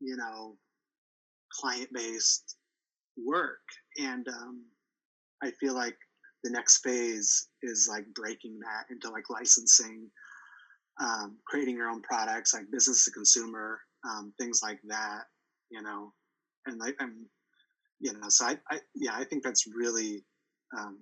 [0.00, 0.56] you know,
[1.52, 2.56] client based
[3.16, 3.60] work.
[3.98, 4.64] And um,
[5.42, 5.96] I feel like
[6.44, 10.10] the next phase is like breaking that into like licensing,
[11.00, 15.24] um, creating your own products, like business to consumer, um, things like that,
[15.70, 16.12] you know.
[16.66, 17.26] And like I'm,
[18.00, 20.24] you know, so I, I yeah, I think that's really
[20.76, 21.00] um,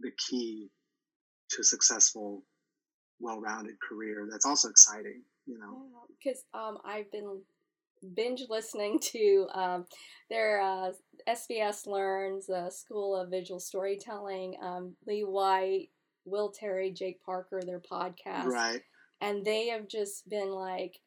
[0.00, 0.70] the key
[1.50, 2.42] to a successful,
[3.20, 4.28] well-rounded career.
[4.30, 5.86] That's also exciting, you know.
[6.22, 7.40] Because um, I've been
[8.14, 9.86] binge listening to um,
[10.28, 10.92] their uh,
[11.28, 15.88] SVS Learns uh, School of Visual Storytelling, um, Lee White,
[16.24, 18.46] Will Terry, Jake Parker, their podcast.
[18.46, 18.80] Right.
[19.20, 21.00] And they have just been like,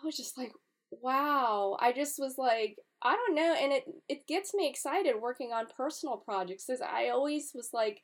[0.00, 0.52] I was just like,
[0.90, 1.76] wow.
[1.80, 3.54] I just was like, I don't know.
[3.60, 8.00] And it, it gets me excited working on personal projects because I always was like,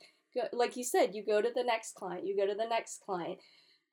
[0.53, 3.39] like you said, you go to the next client, you go to the next client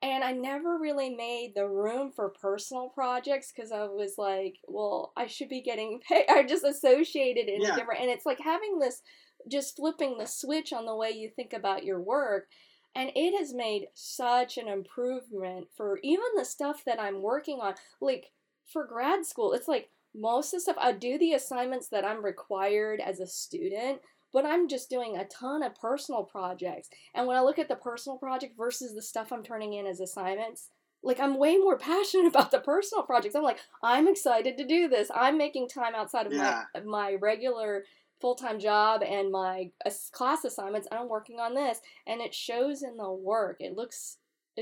[0.04, 5.13] and I never really made the room for personal projects because I was like, well,
[5.15, 6.25] I should be getting paid.
[6.30, 7.73] I just associated in yeah.
[7.73, 9.01] a different, and it's like having this,
[9.49, 12.47] just flipping the switch on the way you think about your work.
[12.95, 17.75] And it has made such an improvement for even the stuff that I'm working on.
[18.01, 18.32] Like
[18.71, 22.25] for grad school, it's like most of the stuff I do the assignments that I'm
[22.25, 24.01] required as a student,
[24.34, 26.89] but I'm just doing a ton of personal projects.
[27.13, 30.00] And when I look at the personal project versus the stuff I'm turning in as
[30.00, 30.70] assignments,
[31.04, 33.36] like I'm way more passionate about the personal projects.
[33.36, 35.10] I'm like, I'm excited to do this.
[35.13, 36.63] I'm making time outside of yeah.
[36.76, 37.84] my my regular
[38.22, 39.72] full-time job and my
[40.12, 44.17] class assignments i'm working on this and it shows in the work it looks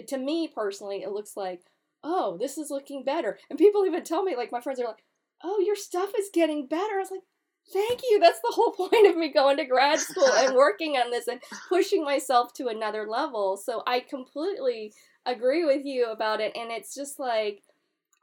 [0.07, 1.61] to me personally it looks like
[2.01, 5.03] oh this is looking better and people even tell me like my friends are like
[5.43, 7.23] oh your stuff is getting better i was like
[7.71, 8.19] thank you.
[8.19, 11.41] That's the whole point of me going to grad school and working on this and
[11.67, 13.57] pushing myself to another level.
[13.57, 14.93] So I completely
[15.25, 16.55] agree with you about it.
[16.55, 17.61] And it's just like,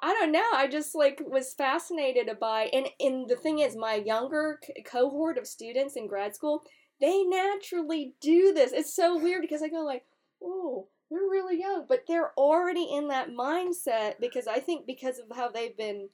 [0.03, 0.45] I don't know.
[0.53, 5.47] I just like was fascinated by, and and the thing is, my younger cohort of
[5.47, 6.63] students in grad school,
[7.01, 8.73] they naturally do this.
[8.73, 10.05] It's so weird because I go like,
[10.43, 15.35] oh, they're really young, but they're already in that mindset because I think because of
[15.35, 16.09] how they've been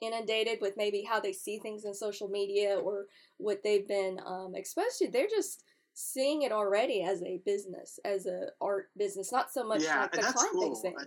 [0.00, 3.06] inundated with maybe how they see things in social media or
[3.38, 5.10] what they've been um, exposed to.
[5.10, 5.62] They're just
[5.94, 10.12] seeing it already as a business, as a art business, not so much yeah, like
[10.12, 10.74] the client cool.
[10.76, 10.94] thing.
[10.98, 11.04] I,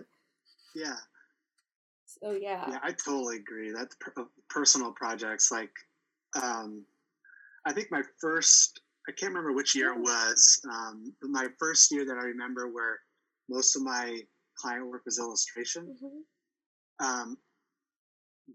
[0.74, 0.96] yeah.
[2.06, 2.64] So yeah.
[2.70, 3.72] Yeah, I totally agree.
[3.72, 5.72] That per- uh, personal projects, like,
[6.40, 6.84] um,
[7.66, 11.90] I think my first, I can't remember which year it was, um, but my first
[11.90, 13.00] year that I remember where
[13.48, 14.20] most of my
[14.56, 15.96] client work was illustration.
[15.96, 17.04] Mm-hmm.
[17.04, 17.38] Um,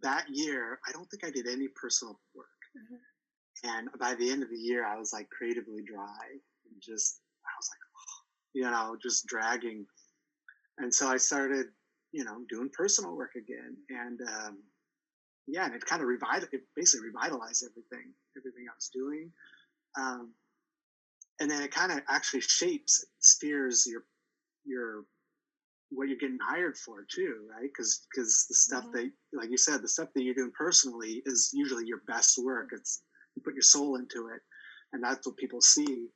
[0.02, 2.48] that year, I don't think I did any personal work.
[2.78, 3.70] Mm-hmm.
[3.78, 7.52] And by the end of the year, I was like creatively dry and just, I
[7.58, 8.20] was like, oh,
[8.54, 9.86] you know, just dragging.
[10.78, 11.68] And so I started,
[12.12, 13.76] you know, doing personal work again.
[13.90, 14.64] And, um,
[15.48, 19.32] yeah, and it kind of revitalized, it basically revitalized everything, everything I was doing.
[20.00, 20.34] Um,
[21.42, 24.04] and then it kind of actually shapes, steers your,
[24.66, 25.04] your
[25.92, 27.70] what you're getting hired for too, right?
[27.70, 29.08] Because because the stuff mm-hmm.
[29.08, 32.70] that, like you said, the stuff that you're doing personally is usually your best work.
[32.72, 33.04] It's
[33.36, 34.42] you put your soul into it,
[34.94, 36.08] and that's what people see.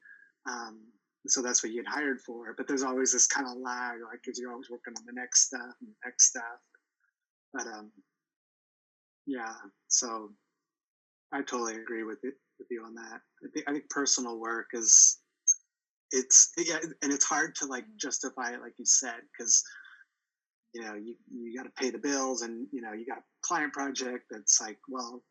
[0.50, 0.82] Um,
[1.28, 2.54] so that's what you get hired for.
[2.58, 5.48] But there's always this kind of lag, like because you're always working on the next
[5.48, 6.60] stuff and the next stuff.
[7.54, 7.92] But um,
[9.26, 9.54] yeah.
[9.88, 10.30] So
[11.32, 13.22] I totally agree with it with you on that.
[13.44, 15.20] I think I think personal work is
[16.14, 19.64] it's yeah, and it's hard to like justify it, like you said, because
[20.74, 23.24] you know you you got to pay the bills, and you know you got a
[23.42, 25.24] client project that's like, well,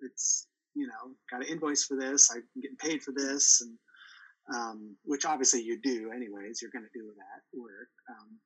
[0.00, 4.96] it's you know got an invoice for this, I'm getting paid for this, and um,
[5.04, 6.60] which obviously you do anyways.
[6.62, 8.38] You're going to do that work, um,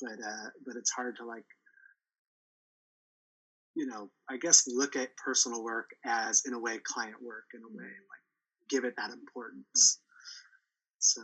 [0.00, 1.44] but uh, but it's hard to like
[3.76, 7.60] you know, I guess look at personal work as in a way client work in
[7.60, 8.24] a way, like
[8.70, 9.98] give it that importance.
[11.04, 11.20] So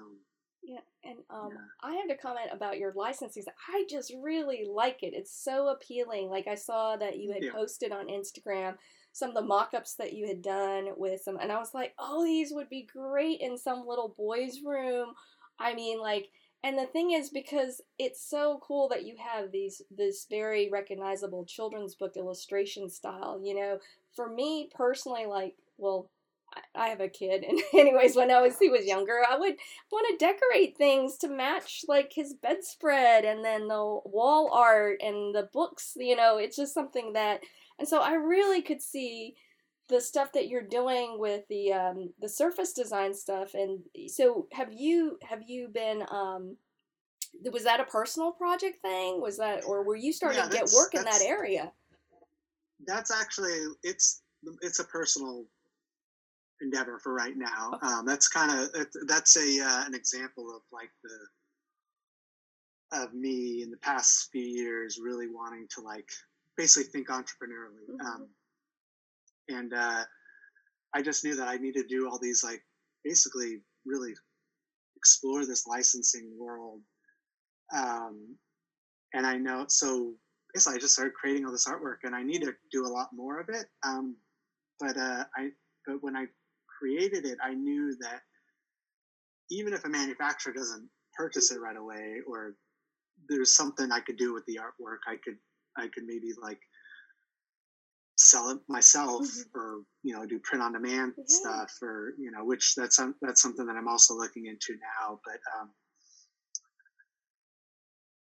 [0.62, 1.58] yeah, and um, yeah.
[1.82, 3.44] I have to comment about your licensing.
[3.72, 5.14] I just really like it.
[5.14, 6.28] It's so appealing.
[6.28, 7.52] Like I saw that you had yeah.
[7.52, 8.74] posted on Instagram
[9.12, 12.24] some of the mock-ups that you had done with some, and I was like, oh,
[12.24, 15.14] these would be great in some little boys' room.
[15.58, 16.28] I mean, like,
[16.62, 21.46] and the thing is, because it's so cool that you have these this very recognizable
[21.46, 23.40] children's book illustration style.
[23.42, 23.78] You know,
[24.14, 26.10] for me personally, like, well,
[26.74, 29.56] I have a kid, and anyways, when I was he was younger, I would
[29.90, 35.34] want to decorate things to match like his bedspread, and then the wall art and
[35.34, 35.92] the books.
[35.96, 37.40] You know, it's just something that,
[37.78, 39.34] and so I really could see
[39.88, 43.54] the stuff that you're doing with the um, the surface design stuff.
[43.54, 46.56] And so, have you have you been um,
[47.52, 49.20] was that a personal project thing?
[49.20, 51.72] Was that, or were you starting yeah, to get work in that area?
[52.86, 54.22] That's actually it's
[54.62, 55.44] it's a personal
[56.60, 57.78] endeavor for right now.
[57.82, 61.18] Um, that's kind of that's a uh, an example of like the
[62.92, 66.08] of me in the past few years really wanting to like
[66.56, 67.88] basically think entrepreneurially.
[67.90, 68.06] Mm-hmm.
[68.06, 68.28] Um,
[69.48, 70.04] and uh,
[70.94, 72.62] I just knew that I needed to do all these like
[73.04, 74.14] basically really
[74.96, 76.80] explore this licensing world.
[77.74, 78.36] Um,
[79.14, 80.14] and I know so
[80.52, 83.08] basically I just started creating all this artwork and I need to do a lot
[83.12, 83.66] more of it.
[83.84, 84.16] Um,
[84.78, 85.50] but uh, I
[85.86, 86.26] but when I
[86.80, 88.22] created it, I knew that
[89.50, 92.54] even if a manufacturer doesn't purchase it right away or
[93.28, 95.00] there's something I could do with the artwork.
[95.06, 95.36] I could
[95.76, 96.60] I could maybe like
[98.16, 99.58] sell it myself mm-hmm.
[99.58, 101.22] or you know do print on demand mm-hmm.
[101.26, 105.20] stuff or you know which that's that's something that I'm also looking into now.
[105.24, 105.70] But um,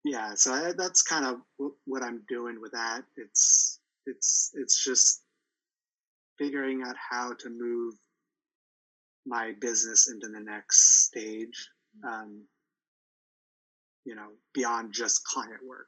[0.04, 3.02] yeah, so I, that's kind of w- what I'm doing with that.
[3.18, 5.24] It's it's it's just
[6.38, 7.96] figuring out how to move
[9.26, 11.70] my business into the next stage.
[11.98, 12.14] Mm-hmm.
[12.14, 12.44] Um,
[14.06, 15.88] you know beyond just client work.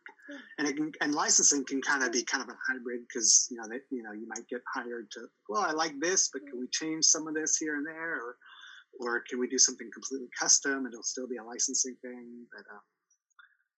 [0.57, 3.57] And it can and licensing can kind of be kind of a hybrid because you
[3.57, 6.59] know that you know you might get hired to well i like this but can
[6.59, 8.15] we change some of this here and there?
[8.15, 8.37] Or
[8.99, 12.45] or can we do something completely custom and it'll still be a licensing thing?
[12.51, 12.79] But uh,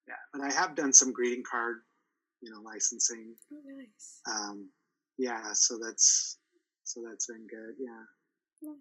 [0.07, 1.77] yeah but i have done some greeting card
[2.41, 3.35] you know licensing.
[3.51, 4.21] Oh, nice.
[4.29, 4.69] Um
[5.17, 6.37] yeah so that's
[6.83, 8.03] so that's been good yeah.
[8.61, 8.77] Nice.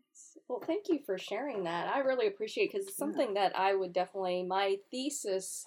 [0.49, 1.95] Well, thank you for sharing that.
[1.95, 3.49] I really appreciate because it's something yeah.
[3.49, 5.65] that I would definitely my thesis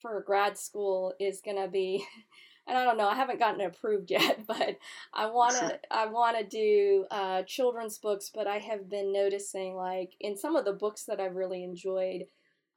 [0.00, 2.04] for grad school is going to be
[2.68, 4.78] and I don't know, I haven't gotten it approved yet, but
[5.14, 9.76] I want to I want to do uh, children's books, but I have been noticing
[9.76, 12.26] like in some of the books that I've really enjoyed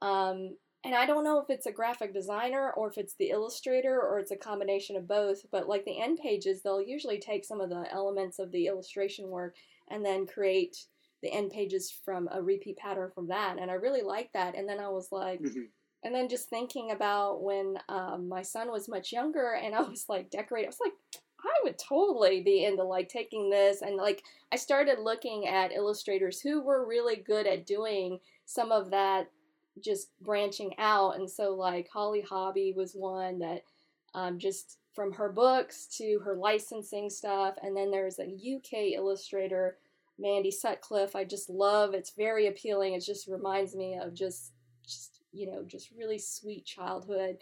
[0.02, 4.00] um, and I don't know if it's a graphic designer or if it's the illustrator
[4.00, 7.60] or it's a combination of both, but like the end pages, they'll usually take some
[7.60, 9.56] of the elements of the illustration work
[9.88, 10.86] and then create
[11.22, 13.58] the end pages from a repeat pattern from that.
[13.60, 14.56] And I really liked that.
[14.56, 15.62] And then I was like, mm-hmm.
[16.04, 20.06] and then just thinking about when um, my son was much younger and I was
[20.08, 24.22] like decorating, I was like, I would totally be into like taking this and like
[24.52, 29.30] I started looking at illustrators who were really good at doing some of that
[29.82, 33.62] just branching out and so like Holly Hobbie was one that
[34.14, 37.54] um, just from her books to her licensing stuff.
[37.62, 39.78] And then there's a UK illustrator,
[40.20, 41.16] Mandy Sutcliffe.
[41.16, 41.94] I just love.
[41.94, 42.94] It's very appealing.
[42.94, 44.52] It just reminds me of just,
[44.86, 47.38] just you know, just really sweet childhood.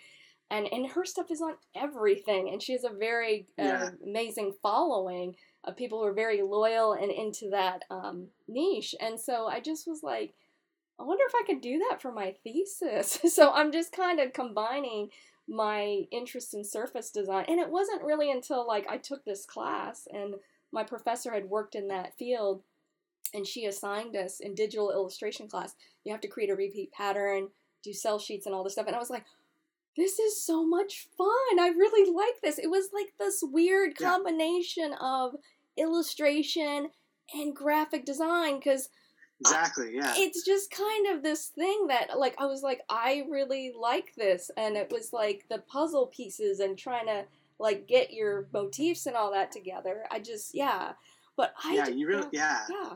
[0.51, 2.49] And and her stuff is on everything.
[2.51, 3.91] And she has a very uh, yeah.
[4.07, 8.95] amazing following of people who are very loyal and into that um, niche.
[9.01, 10.35] And so I just was like.
[11.01, 13.21] I wonder if I could do that for my thesis.
[13.33, 15.11] so I'm just kind of combining
[15.49, 17.47] my interest in surface design.
[17.49, 20.35] And it wasn't really until like I took this class and
[20.73, 22.62] my professor had worked in that field
[23.35, 27.49] and she assigned us in digital illustration class, you have to create a repeat pattern,
[27.83, 28.87] do sell sheets and all this stuff.
[28.87, 29.25] And I was like,
[29.97, 31.61] this is so much fun.
[31.61, 32.59] I really like this.
[32.59, 34.97] It was like this weird combination yeah.
[35.01, 35.35] of
[35.77, 36.91] illustration
[37.35, 38.88] and graphic design because
[39.41, 40.14] Exactly, yeah.
[40.17, 44.51] It's just kind of this thing that, like, I was like, I really like this.
[44.57, 47.25] And it was like the puzzle pieces and trying to,
[47.61, 50.07] like, get your motifs and all that together.
[50.11, 50.93] I just, yeah.
[51.37, 51.75] But I.
[51.75, 52.67] Yeah, you really, yeah.
[52.69, 52.95] Yeah.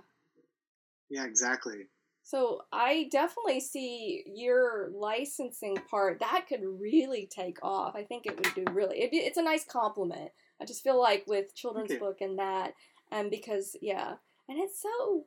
[1.12, 1.88] Yeah, exactly.
[2.22, 7.94] So I definitely see your licensing part that could really take off.
[7.94, 8.96] I think it would do really.
[8.98, 10.31] it's a nice complement.
[10.59, 12.72] I just feel like with children's book and that,
[13.11, 14.14] and because yeah,
[14.48, 15.27] and it's so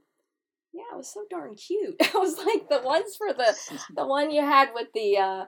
[0.73, 1.97] yeah, it was so darn cute.
[2.01, 3.55] I was like the ones for the
[3.95, 5.45] the one you had with the uh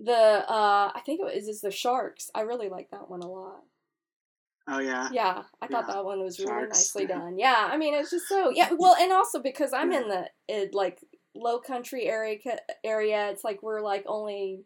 [0.00, 2.28] the uh I think it was is the sharks.
[2.34, 3.62] I really like that one a lot.
[4.68, 5.08] Oh yeah.
[5.12, 7.38] Yeah, I thought that one was really nicely done.
[7.38, 8.70] Yeah, I mean it's just so yeah.
[8.78, 11.00] Well, and also because I'm in the it, like
[11.34, 12.38] low country area
[12.84, 14.64] area, it's like we're like only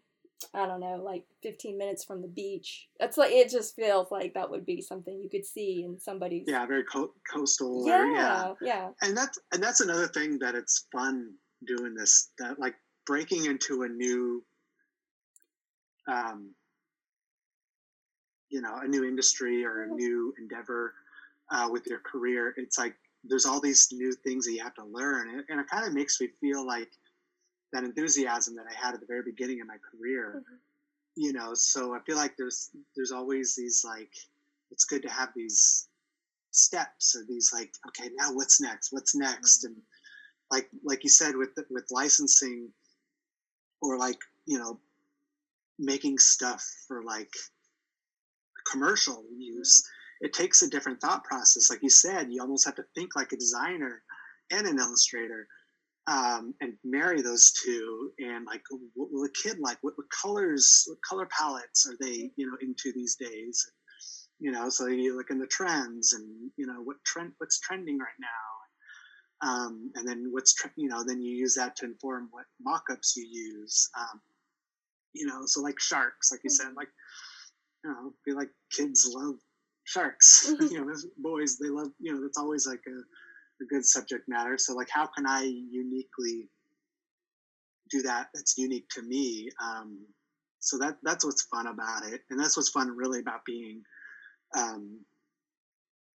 [0.52, 2.88] I don't know, like 15 minutes from the beach.
[3.00, 6.44] That's like it just feels like that would be something you could see in somebody's
[6.46, 7.86] yeah, very co- coastal.
[7.86, 8.54] Yeah, area.
[8.60, 8.88] yeah.
[9.02, 11.32] And that's and that's another thing that it's fun
[11.66, 12.30] doing this.
[12.38, 12.74] That like
[13.06, 14.44] breaking into a new,
[16.06, 16.54] um,
[18.50, 20.94] you know, a new industry or a new endeavor
[21.50, 22.54] uh, with your career.
[22.56, 22.94] It's like
[23.24, 26.20] there's all these new things that you have to learn, and, it kind of makes
[26.20, 26.90] me feel like
[27.72, 30.36] that enthusiasm that I had at the very beginning of my career.
[30.42, 30.56] Mm-hmm.
[31.16, 34.12] You know, so I feel like there's there's always these like
[34.70, 35.88] it's good to have these
[36.50, 39.74] steps or these like okay now what's next what's next mm-hmm.
[39.74, 39.82] and
[40.50, 42.68] like like you said with with licensing
[43.82, 44.78] or like you know
[45.78, 47.32] making stuff for like
[48.70, 49.82] commercial use
[50.20, 51.70] it takes a different thought process.
[51.70, 54.02] Like you said, you almost have to think like a designer
[54.50, 55.46] and an illustrator
[56.06, 58.12] um, and marry those two.
[58.18, 58.62] And like,
[58.94, 59.78] what will a kid like?
[59.82, 63.64] What, what colors, what color palettes are they, you know, into these days?
[64.38, 67.98] You know, so you look in the trends and, you know, what trend, what's trending
[67.98, 69.48] right now.
[69.48, 73.16] Um, and then what's, tre- you know, then you use that to inform what mock-ups
[73.16, 73.90] you use.
[73.98, 74.20] Um,
[75.12, 76.88] you know, so like sharks, like you said, like,
[77.86, 79.36] you know, be like kids love
[79.84, 80.50] sharks.
[80.60, 80.70] Mhm.
[80.70, 82.98] you know, boys, they love, you know, that's always like a,
[83.62, 84.58] a good subject matter.
[84.58, 86.48] So like, how can I uniquely
[87.90, 88.28] do that?
[88.34, 89.50] That's unique to me.
[89.62, 90.06] Um,
[90.58, 93.82] so that that's what's fun about it, and that's what's fun really about being,
[94.56, 95.04] um,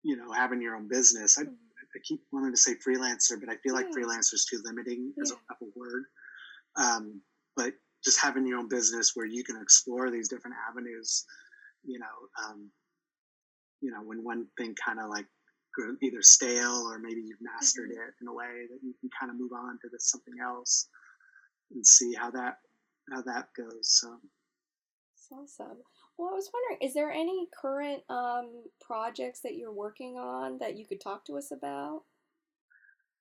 [0.02, 1.38] you know, having your own business.
[1.38, 4.02] I, I keep wanting to say freelancer, but I feel like Yeah.
[4.04, 5.40] freelancer is too limiting as a, Yeah.
[5.52, 6.04] of a word.
[6.78, 7.22] Um,
[7.56, 11.26] but just having your own business where you can explore these different avenues,
[11.84, 12.72] you know, um,
[13.82, 15.26] you know, when one thing kind of like
[15.78, 18.10] go either stale or maybe you've mastered Mm-hmm.
[18.10, 20.88] it in a way that you can kind of move on to this something else
[21.74, 22.58] and see how that
[23.12, 23.90] how that goes.
[24.00, 24.18] So
[25.16, 25.78] That's awesome.
[26.18, 30.78] Well, I was wondering, is there any current um, projects that you're working on that
[30.78, 32.04] you could talk to us about?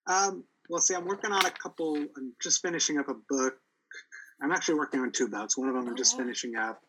[0.06, 1.96] Um, well, see, I'm working on a couple.
[2.16, 3.58] I'm just finishing up a book.
[4.42, 5.56] I'm actually working on two books.
[5.58, 6.24] One of them I'm Oh, just wow.
[6.24, 6.80] finishing up.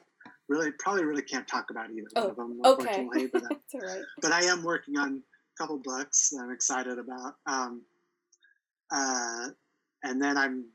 [0.50, 3.08] Really, probably really can't talk about either Oh, one of them, Okay.
[3.32, 4.02] But, uh, right.
[4.22, 7.36] but I am working on a couple books that I'm excited about.
[7.46, 7.84] Um,
[8.92, 9.50] uh,
[10.04, 10.66] and then I'm,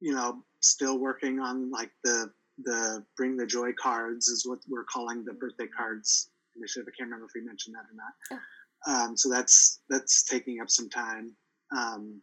[0.00, 2.32] you know, still working on like the
[2.64, 6.88] the bring the joy cards is what we're calling the birthday cards initiative.
[6.88, 9.08] I can't remember if we mentioned that or not.
[9.08, 11.34] Um, so that's that's taking up some time.
[11.76, 12.20] Um,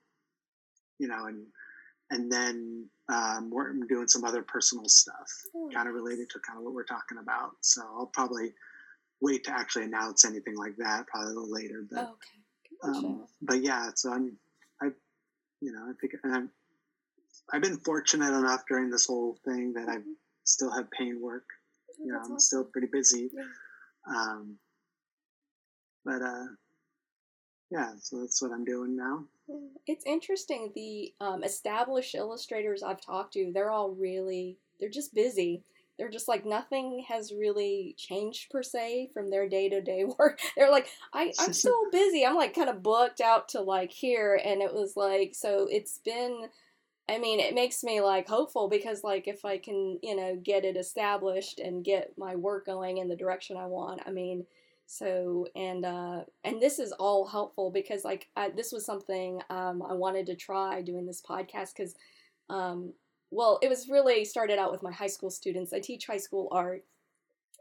[0.99, 1.45] you know, and
[2.11, 6.39] and then um, we're I'm doing some other personal stuff, Oh, kind of related to
[6.39, 7.51] kind of what we're talking about.
[7.61, 8.53] So I'll probably
[9.21, 11.83] wait to actually announce anything like that probably a little later.
[11.89, 12.39] But Okay,
[12.83, 12.97] gotcha.
[13.07, 14.37] um, but yeah, so I'm
[14.81, 14.87] I
[15.61, 16.49] you know I think and I'm
[17.53, 20.15] I've been fortunate enough during this whole thing that I Mhm.
[20.43, 21.45] still have pain work.
[21.89, 23.29] Oh, You know, I'm still pretty busy.
[23.33, 23.43] Yeah.
[24.07, 24.57] Um,
[26.05, 26.45] but uh,
[27.69, 29.25] yeah, so that's what I'm doing now.
[29.87, 30.71] It's interesting.
[30.75, 35.63] The um, established illustrators I've talked to, they're all really, they're just busy.
[35.97, 40.39] They're just like nothing has really changed per se from their day to day work.
[40.55, 42.25] They're like, I, I'm still busy.
[42.25, 44.39] I'm like kind of booked out to like here.
[44.43, 46.47] And it was like, so it's been,
[47.09, 50.65] I mean, it makes me like hopeful because like if I can, you know, get
[50.65, 54.45] it established and get my work going in the direction I want, I mean,
[54.91, 59.81] so and uh and this is all helpful because like I, this was something um
[59.81, 61.95] I wanted to try doing this podcast because
[62.49, 62.91] um
[63.29, 65.71] well it was really started out with my high school students.
[65.71, 66.83] I teach high school art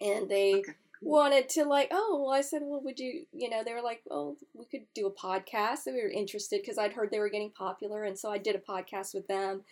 [0.00, 0.72] and they Okay,
[1.02, 4.02] wanted to like oh well i said well would you you know they were like
[4.06, 5.86] well we could do a podcast.
[5.86, 8.58] We were interested because i'd heard they were getting popular and so i did a
[8.58, 9.62] podcast with them.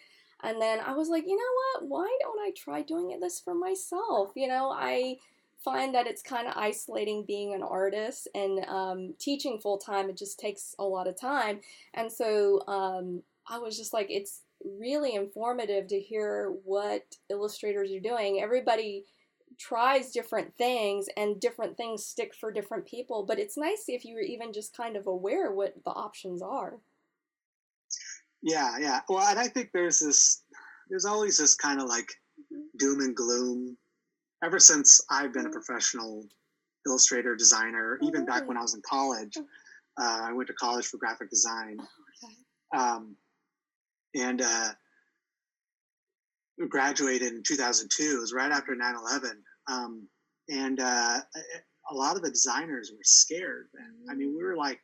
[0.43, 1.89] And then i was like you know what?
[1.89, 4.33] Why don't i try doing it this for myself?
[4.37, 5.17] You know i
[5.65, 10.17] find that it's kind of isolating being an artist and um, teaching full time it
[10.17, 11.61] just takes a lot of time
[11.95, 14.43] and so um, i was just like it's
[14.79, 19.05] really informative to hear what illustrators are doing everybody
[19.59, 24.21] tries different things and different things stick for different people but it's nice if you're
[24.21, 26.79] even just kind of aware what the options are
[28.43, 29.01] Yeah, yeah.
[29.09, 30.43] Well, and I think there's this,
[30.89, 32.09] there's always this kind of like
[32.79, 33.77] doom and gloom.
[34.43, 36.25] Ever since I've been a professional
[36.87, 39.47] illustrator, designer, even back when I was in college, Oh.
[39.99, 41.79] uh, I went to college for graphic design.
[41.81, 42.35] okay.
[42.83, 43.17] Um,
[44.15, 44.71] and uh,
[46.69, 48.03] graduated in 2002.
[48.17, 49.43] It was right after 9 11.
[49.69, 50.09] Um,
[50.49, 51.21] and uh,
[51.91, 53.69] a lot of the designers were scared.
[53.75, 53.95] Man.
[54.11, 54.81] I mean, we were like,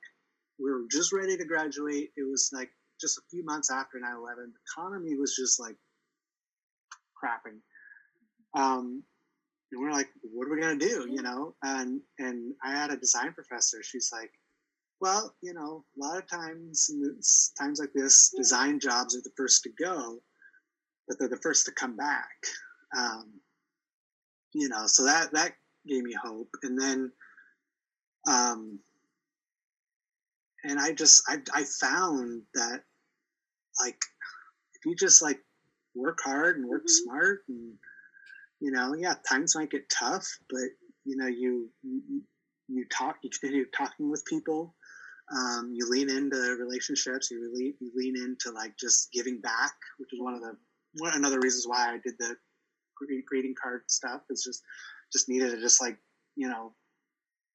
[0.59, 2.11] we were just ready to graduate.
[2.17, 4.53] It was like just a few months after 9 11.
[4.53, 5.77] The economy was just like
[7.23, 7.59] crapping.
[8.61, 9.03] Um,
[9.75, 11.07] and we are like, what are we going to do?
[11.11, 11.55] You know?
[11.63, 13.83] And, and I had a design professor.
[13.83, 14.31] She's like,
[15.01, 16.89] well, you know, a lot of times
[17.59, 20.19] times like this, design jobs are the first to go,
[21.09, 22.29] but they're the first to come back.
[22.97, 23.41] Um,
[24.55, 25.53] you know, so that that
[25.87, 26.49] gave me hope.
[26.63, 27.13] And then,
[28.29, 28.79] um,
[30.65, 32.83] and I just I I found that
[33.81, 33.99] like
[34.77, 35.41] if you just like
[35.95, 36.91] work hard and work Mhm.
[36.91, 37.79] smart and
[38.65, 40.69] you know yeah times might get tough but
[41.05, 42.23] you know you you,
[42.69, 44.75] you talk you continue talking with people
[45.37, 50.11] um, you lean into relationships you really you lean into like just giving back which
[50.15, 50.57] is one of the
[50.99, 52.37] one another reasons why i did the
[53.29, 54.63] greeting card stuff is just
[55.13, 55.99] just needed to just like
[56.37, 56.75] you know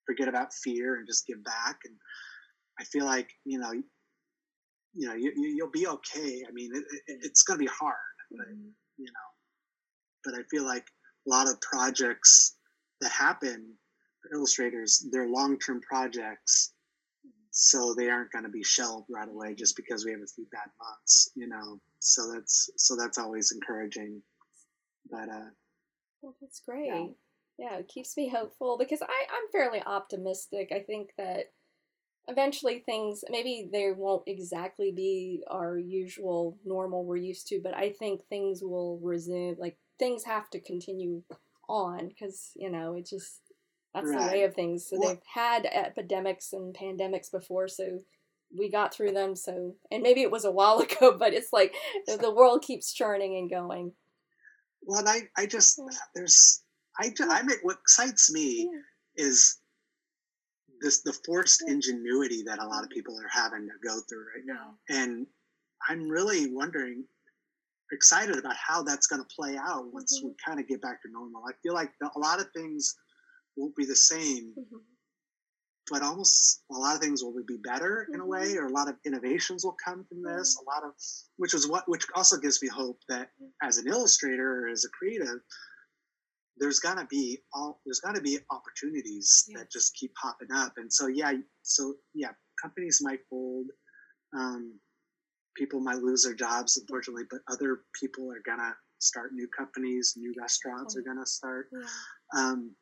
[0.07, 1.78] forget about fear and just give back.
[1.86, 1.95] And
[2.80, 3.72] I feel like you know,
[4.93, 6.43] you know, you, you'll be okay.
[6.47, 7.95] I mean, it, it, it's going to be hard,
[8.32, 8.72] but Mhm.
[8.97, 9.30] you know,
[10.26, 10.86] but I feel like
[11.30, 12.57] lot of projects
[13.01, 13.73] that happen
[14.21, 16.73] for illustrators, they're long-term projects,
[17.51, 20.45] so they aren't going to be shelved right away just because we have a few
[20.51, 21.80] bad months, you know.
[21.99, 24.21] So that's so that's always encouraging.
[25.09, 25.49] But uh,
[26.21, 27.15] Well, that's great.
[27.57, 27.77] Yeah.
[27.77, 30.71] it keeps me hopeful because I, I'm fairly optimistic.
[30.73, 31.51] I think that
[32.27, 37.91] eventually things, maybe they won't exactly be our usual normal we're used to, but I
[37.91, 39.55] think things will resume.
[39.59, 41.21] Like things have to continue
[41.67, 43.41] on because, you know, it just,
[43.93, 44.87] that's the way of things.
[44.89, 48.01] So Well- they've had epidemics and pandemics before, so
[48.55, 49.35] we got through them.
[49.35, 51.75] So, and maybe it was a while ago, but it's like
[52.07, 53.93] the world keeps churning and going.
[54.81, 55.89] well, and I I just hmm.
[56.15, 56.63] there's
[56.97, 57.29] I hmm.
[57.31, 59.25] I make what excites me Yeah.
[59.27, 59.59] is
[60.81, 64.45] this the forced ingenuity that a lot of people are having to go through right
[64.45, 65.27] now, and
[65.87, 67.05] I'm really wondering,
[67.91, 71.11] excited about how that's going to play out once we kind of get back to
[71.11, 71.43] normal.
[71.47, 72.95] I feel like the, a lot of things
[73.55, 74.81] won't be the same, Mhm.
[75.89, 78.87] but almost a lot of things will be better in a way, or a lot
[78.87, 80.55] of innovations will come from this.
[80.57, 80.93] A lot of,
[81.37, 83.31] which is what, which also gives me hope that
[83.63, 85.41] as an illustrator or as a creative,
[86.57, 89.57] there's gonna be all there's gonna be opportunities Yes.
[89.59, 91.33] that just keep popping up, and so yeah,
[91.63, 93.67] so yeah, companies might fold,
[94.37, 94.79] um,
[95.60, 100.34] people might lose their jobs, unfortunately, but other people are gonna start new companies, new
[100.39, 101.70] restaurants are gonna start.
[101.72, 101.88] Yeah.
[102.34, 102.76] Um,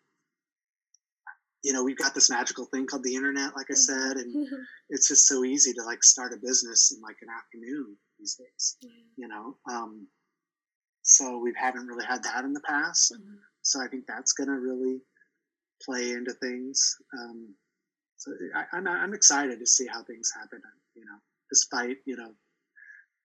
[1.64, 4.48] you know, we've got this magical thing called the internet, like I said, and
[4.90, 8.78] it's just so easy to like start a business in like an afternoon these days.
[9.18, 10.08] You know, um,
[11.02, 13.14] so we haven't really had that in the past.
[13.14, 13.40] Mhm.
[13.64, 15.02] So I think that's going to really
[15.84, 16.96] play into things.
[17.18, 17.56] Um,
[18.18, 20.62] so I, I'm I'm excited to see how things happen.
[20.96, 21.18] You know,
[21.50, 22.32] despite you know,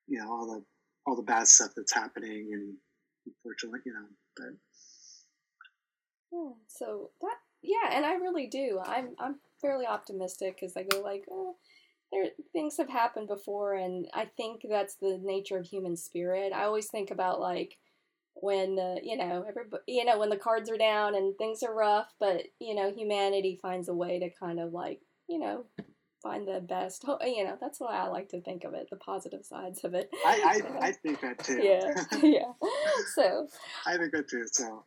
[0.08, 0.64] you know all the
[1.06, 2.74] all the bad stuff that's happening, and
[3.26, 4.54] unfortunately, you know, but
[6.32, 8.80] Yeah, so that yeah, and I really do.
[8.84, 11.56] I'm I'm fairly optimistic because I go like, oh,
[12.12, 16.52] there things have happened before, and I think that's the nature of human spirit.
[16.52, 17.78] I always think about like
[18.34, 21.74] when uh, you know everybody, you know, when the cards are down and things are
[21.74, 25.66] rough, but you know, humanity finds a way to kind of like you know
[26.22, 27.04] find the best.
[27.22, 30.08] You know, that's why I like to think of it, the positive sides of it.
[30.24, 31.60] I I, I think that too.
[31.62, 31.92] yeah,
[32.22, 32.52] yeah.
[33.14, 33.48] So.
[33.86, 34.44] I think that too.
[34.50, 34.84] So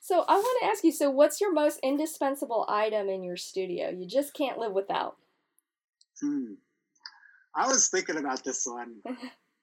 [0.00, 0.92] So I want to ask you.
[0.92, 3.90] So, what's your most indispensable item in your studio?
[3.90, 5.16] You just can't live without.
[6.20, 6.54] hmm.
[7.54, 9.00] I was thinking about this one,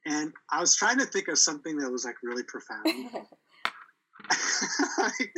[0.06, 2.86] and I was trying to think of something that was like really profound.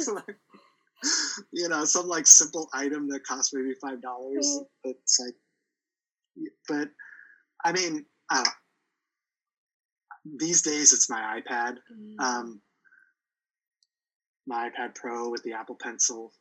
[0.08, 0.38] Like,
[1.52, 4.48] you know, some like simple item that costs maybe five dollars.
[4.48, 4.66] Mhm.
[4.84, 5.36] But it's like,
[6.68, 6.90] but
[7.64, 8.44] I mean, uh,
[10.26, 11.78] these days it's my iPad.
[12.20, 12.62] Um,
[14.46, 16.32] my iPad Pro with the Apple Pencil,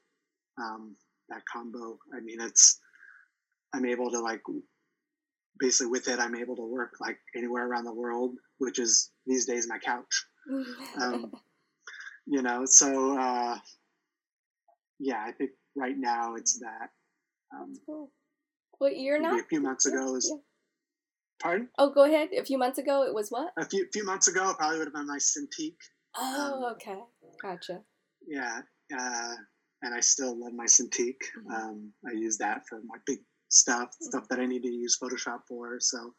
[0.59, 0.97] um,
[1.29, 1.99] that combo.
[2.17, 2.79] I mean, it's
[3.75, 4.43] I'm able to like
[5.59, 9.47] basically with it, I'm able to work like anywhere around the world, which is these
[9.47, 10.27] days my couch.
[11.03, 11.33] Um,
[12.27, 13.59] you know, so uh,
[14.99, 16.91] yeah, I think right now it's that.
[17.55, 18.11] Um, That's cool.
[18.81, 19.45] Well, you're maybe not.
[19.45, 20.41] a few months ago is Yeah.
[21.41, 21.69] pardon.
[21.79, 22.31] Oh, go ahead.
[22.33, 23.53] A few months ago, it was what?
[23.57, 25.77] A few few months ago, it probably would have been my Cintiq.
[26.17, 27.03] Oh, Um, okay.
[27.41, 27.85] Gotcha.
[28.27, 28.63] Yeah,
[28.97, 29.35] uh,
[29.83, 31.17] and I still love my Cintiq.
[31.37, 31.53] Mhm.
[31.55, 35.47] Um, I use that for my big stuff, stuff that I need to use Photoshop
[35.47, 35.79] for.
[35.81, 36.15] So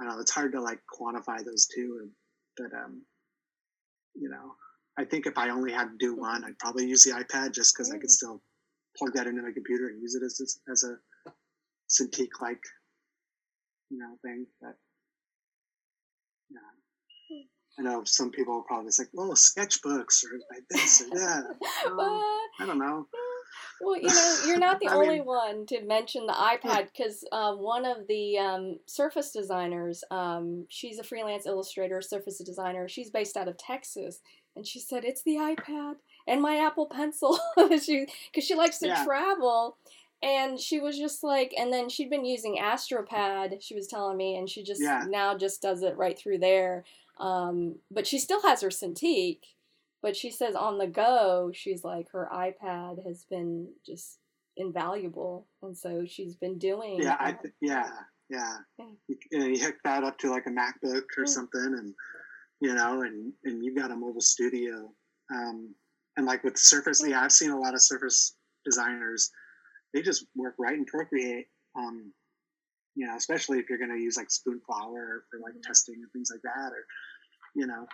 [0.00, 2.12] I don't know it's hard to like quantify those two, and,
[2.56, 3.06] but um,
[4.14, 4.56] you know,
[4.98, 7.74] I think if I only had to do one, I'd probably use the iPad just
[7.74, 8.00] because I Mm.
[8.02, 8.42] could still
[8.96, 10.98] plug that into my computer and use it as as a
[11.88, 12.62] Cintiq like
[13.90, 14.46] you know thing.
[14.60, 14.74] But
[16.50, 16.58] yeah.
[17.78, 21.44] I know some people are probably say, "Oh, sketchbooks or like this or that."
[21.86, 23.06] Uh, I don't know.
[23.80, 27.58] well, you know, you're not the only mean- one to mention the iPad because um,
[27.60, 32.88] one of the um, Surface designers, um, she's a freelance illustrator, Surface designer.
[32.88, 34.20] She's based out of Texas,
[34.56, 35.94] and she said it's the iPad
[36.26, 37.38] and my Apple Pencil.
[37.82, 39.04] she because she likes to Yeah.
[39.04, 39.76] travel.
[40.26, 44.36] And she was just like, and then she'd been using AstroPad, she was telling me,
[44.36, 45.04] and she just Yeah.
[45.08, 46.84] now just does it right through there.
[47.18, 49.38] Um, but she still has her Cintiq,
[50.02, 54.18] but she says on the go, she's like her iPad has been just
[54.56, 57.02] invaluable, and so she's been doing.
[57.02, 57.88] Yeah, I th- yeah,
[58.28, 58.56] yeah.
[58.78, 58.86] Yeah.
[59.06, 61.28] You, you, hook that up to like a MacBook or Mm.
[61.28, 61.94] something, and
[62.60, 64.92] you know, and and you've got a mobile studio.
[65.32, 65.72] Um,
[66.16, 69.30] and like with Surface, yeah, I've seen a lot of Surface designers
[69.94, 71.46] they just work right in Procreate.
[71.76, 72.12] Um,
[72.94, 76.30] you know, especially if you're going to use like Spoonflower for like testing and things
[76.32, 76.84] like that, or
[77.54, 77.86] you know,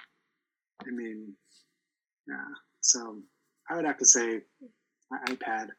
[0.81, 1.35] I mean,
[2.29, 2.55] yeah.
[2.81, 3.19] So
[3.69, 4.41] I would have to say
[5.11, 5.71] my iPad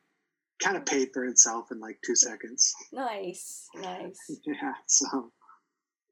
[0.61, 2.73] kind of paid for itself in like two seconds.
[2.91, 4.17] Nice, nice.
[4.45, 4.73] yeah.
[4.87, 5.31] So.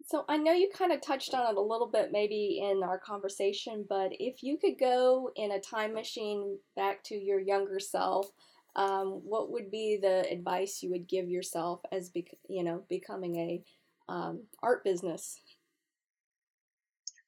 [0.08, 3.00] So I know you kind of touched on it a little bit maybe in our
[3.00, 8.30] conversation, but if you could go in a time machine back to your younger self,
[8.76, 13.36] um, what would be the advice you would give yourself as bec- you know becoming
[13.38, 13.64] a
[14.10, 15.40] um, art business?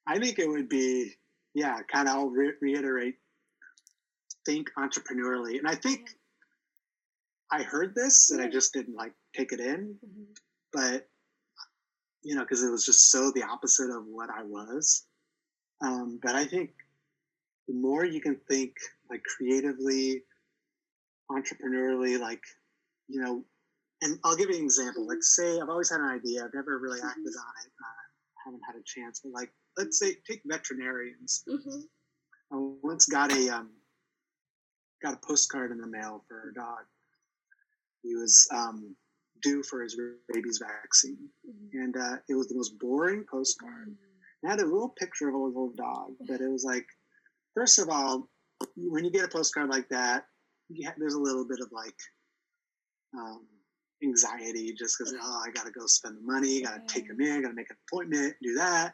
[0.07, 1.13] I think it would be
[1.53, 3.15] yeah, kind of I'll re- reiterate,
[4.45, 6.09] think entrepreneurially, and I think
[7.51, 10.23] I heard this and I just didn't like take it in, mm-hmm.
[10.71, 11.07] but
[12.23, 15.05] you know, because it was just so the opposite of what I was.
[15.81, 16.71] Um, but I think
[17.67, 18.73] the more you can think
[19.09, 20.23] like creatively,
[21.32, 22.41] entrepreneurially, like
[23.07, 23.43] you know,
[24.01, 25.07] and I'll give you an example.
[25.07, 27.39] Like, say I've always had an idea, I've never really acted mm-hmm.
[27.39, 29.21] on it, uh, haven't had a chance.
[29.24, 31.43] But like, let's say take veterinarians.
[31.49, 31.80] Mm-hmm.
[32.51, 33.71] I once got a um,
[35.01, 36.86] got a postcard in the mail for a dog,
[38.03, 38.95] he was um,
[39.41, 39.97] due for his
[40.34, 41.80] rabies vaccine, mm-hmm.
[41.82, 43.89] and uh, it was the most boring postcard.
[43.89, 44.43] Mm-hmm.
[44.43, 46.86] It had a little picture of a little dog, but it was like,
[47.55, 48.30] first of all,
[48.76, 50.26] when you get a postcard like that,
[50.82, 51.95] have, there's a little bit of like
[53.15, 53.45] um,
[54.03, 56.88] anxiety just because oh I got to go spend the money, got to mm-hmm.
[56.88, 58.93] take him in, got to make an appointment, do that,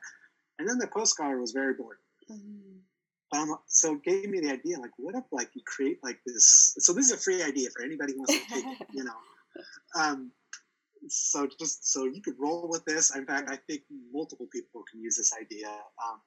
[0.59, 1.99] and then the postcard was very boring.
[2.29, 2.79] Mm-hmm.
[3.31, 6.75] Um, so it gave me the idea, like, what if like you create like this?
[6.79, 9.13] So this is a free idea for anybody who wants to take it, you know.
[9.99, 10.31] Um,
[11.07, 13.15] so just so you could roll with this.
[13.15, 15.67] In fact, I think multiple people can use this idea.
[15.67, 16.19] Um,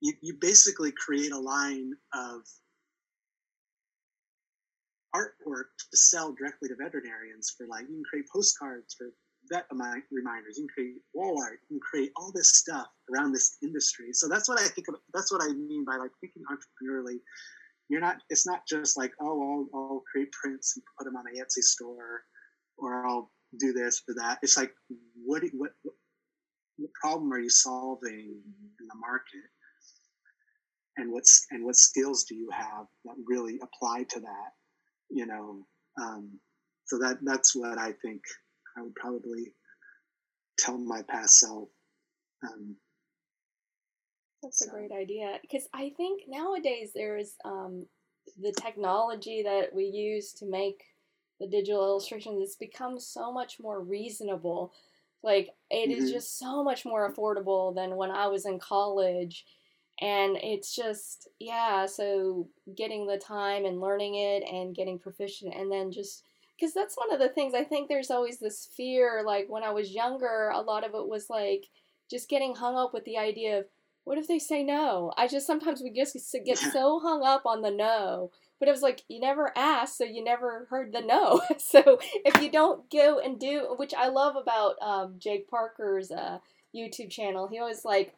[0.00, 2.42] you, you basically create a line of
[5.14, 9.12] artwork to sell directly to veterinarians for like you can create postcards for
[9.50, 9.66] vet
[10.10, 10.56] reminders.
[10.56, 11.60] You can create wall art.
[11.68, 14.12] You can create all this stuff around this industry.
[14.12, 14.96] So that's what I think of.
[15.12, 17.18] That's what I mean by like thinking entrepreneurially.
[17.88, 18.16] You're not.
[18.30, 21.62] It's not just like oh, I'll, I'll create prints and put them on a Etsy
[21.62, 22.22] store,
[22.78, 24.38] or I'll do this or that.
[24.42, 24.72] It's like
[25.24, 25.94] what what what,
[26.76, 28.40] what problem are you solving
[28.80, 29.48] in the market?
[30.96, 34.52] And what's and what skills do you have that really apply to that?
[35.14, 35.64] You know,
[36.02, 36.40] um,
[36.86, 38.22] so that that's what I think
[38.76, 39.54] I would probably
[40.58, 41.68] tell my past self.
[42.42, 42.76] Um,
[44.42, 44.66] That's so.
[44.66, 47.86] a great idea because I think nowadays there's um,
[48.42, 50.82] the technology that we use to make
[51.40, 52.42] the digital illustrations.
[52.42, 54.72] It's become so much more reasonable.
[55.22, 56.04] Like it mm-hmm.
[56.04, 59.44] is just so much more affordable than when I was in college.
[60.00, 65.70] And it's just, yeah, so getting the time and learning it and getting proficient and
[65.70, 66.24] then just
[66.58, 69.22] because that's one of the things I think there's always this fear.
[69.24, 71.66] Like when I was younger, a lot of it was like
[72.10, 73.66] just getting hung up with the idea of
[74.04, 75.12] what if they say no?
[75.16, 78.30] I just sometimes we just get so hung up on the no.
[78.60, 81.42] But it was like you never asked, so you never heard the no.
[81.58, 86.38] so if you don't go and do, which I love about um, Jake Parker's uh,
[86.74, 88.14] YouTube channel, he always like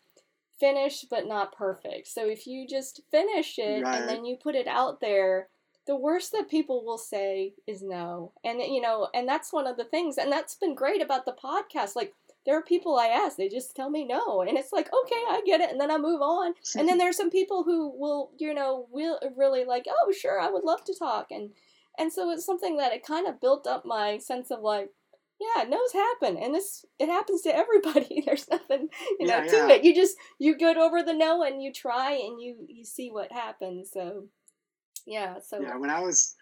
[0.58, 2.08] finish but not perfect.
[2.08, 4.00] So if you just finish it right.
[4.00, 5.48] and then you put it out there,
[5.86, 8.32] the worst that people will say is no.
[8.44, 11.36] And you know, and that's one of the things and that's been great about the
[11.42, 11.96] podcast.
[11.96, 14.42] Like there are people I ask, they just tell me no.
[14.42, 15.70] And it's like, okay, I get it.
[15.70, 16.54] And then I move on.
[16.78, 20.50] And then there's some people who will, you know, will really like, oh, sure, I
[20.50, 21.30] would love to talk.
[21.30, 21.50] And
[21.98, 24.90] and so it's something that it kind of built up my sense of like,
[25.38, 28.22] yeah, no's happen, and this it happens to everybody.
[28.26, 28.88] There's nothing,
[29.20, 29.68] you know, yeah, to yeah.
[29.70, 29.84] it.
[29.84, 33.32] You just you get over the no and you try and you you see what
[33.32, 33.90] happens.
[33.92, 34.28] So
[35.06, 35.36] yeah.
[35.46, 36.34] So yeah, when I was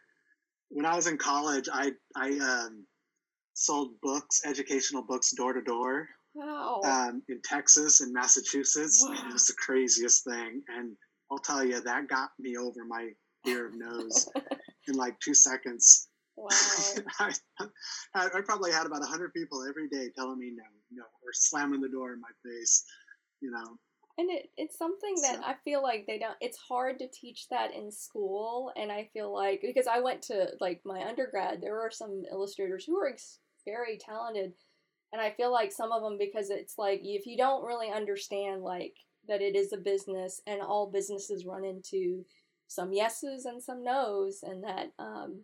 [0.68, 2.86] when I was in college, I I um,
[3.54, 6.08] sold books, educational books, door to door.
[6.34, 6.80] Wow.
[6.84, 9.14] Um, in Texas and Massachusetts, wow.
[9.14, 10.96] it was the craziest thing, and
[11.30, 13.10] I'll tell you that got me over my
[13.44, 14.28] fear of no's
[14.88, 16.08] in like two seconds.
[16.36, 16.48] Wow.
[17.20, 17.32] I,
[18.14, 21.88] I, probably had about hundred people every day telling me no, no, or slamming the
[21.88, 22.84] door in my face.
[23.40, 23.78] You know,
[24.16, 25.42] and it, it's something that so.
[25.42, 28.72] I feel like they don't, it's hard to teach that in school.
[28.76, 32.84] And I feel like, because I went to like my undergrad, there were some illustrators
[32.84, 34.52] who were ex- very talented.
[35.12, 38.62] And I feel like some of them, because it's like, if you don't really understand,
[38.62, 38.94] like,
[39.26, 42.24] that it is a business and all businesses run into
[42.68, 45.40] some yeses and some nos, and that, um,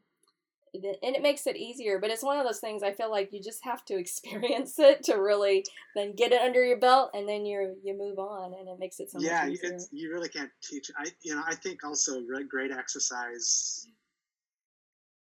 [0.75, 3.41] and it makes it easier but it's one of those things i feel like you
[3.43, 5.65] just have to experience it to really
[5.95, 9.01] then get it under your belt and then you you move on and it makes
[9.01, 12.71] it so yeah it's, you really can't teach i you know i think also great
[12.71, 13.87] exercise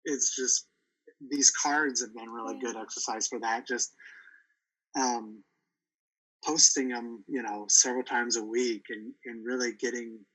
[0.05, 0.67] is just
[1.29, 2.71] these cards have been really Yeah.
[2.71, 3.67] good exercise for that.
[3.67, 3.93] Just
[4.95, 5.43] um,
[6.43, 10.25] posting them, you know, several times a week and, and really getting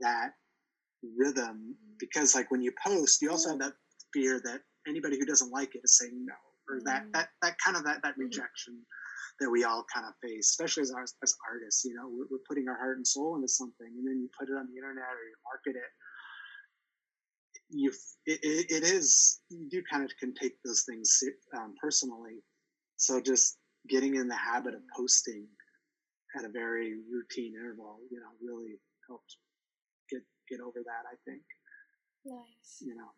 [0.00, 0.34] that
[1.16, 3.74] rhythm because like when you post, you also have that
[4.14, 6.34] fear that anybody who doesn't like it is saying no
[6.70, 7.12] or that Mm.
[7.12, 8.24] that that kind of that that Mhm.
[8.24, 8.86] rejection
[9.40, 11.84] that we all kind of face, especially as ars- as artists.
[11.84, 14.48] You know, we're, we're putting our heart and soul into something, and then you put
[14.48, 15.90] it on the internet or you market it.
[17.70, 17.90] You,
[18.26, 21.18] it, it, it is you do kind of can take those things
[21.56, 22.44] um, personally.
[22.96, 23.58] So just
[23.88, 25.48] getting in the habit of posting
[26.38, 29.36] at a very routine interval, you know, really helped
[30.10, 31.04] get get over that.
[31.10, 31.42] I think,
[32.24, 32.78] Nice.
[32.80, 33.10] you know.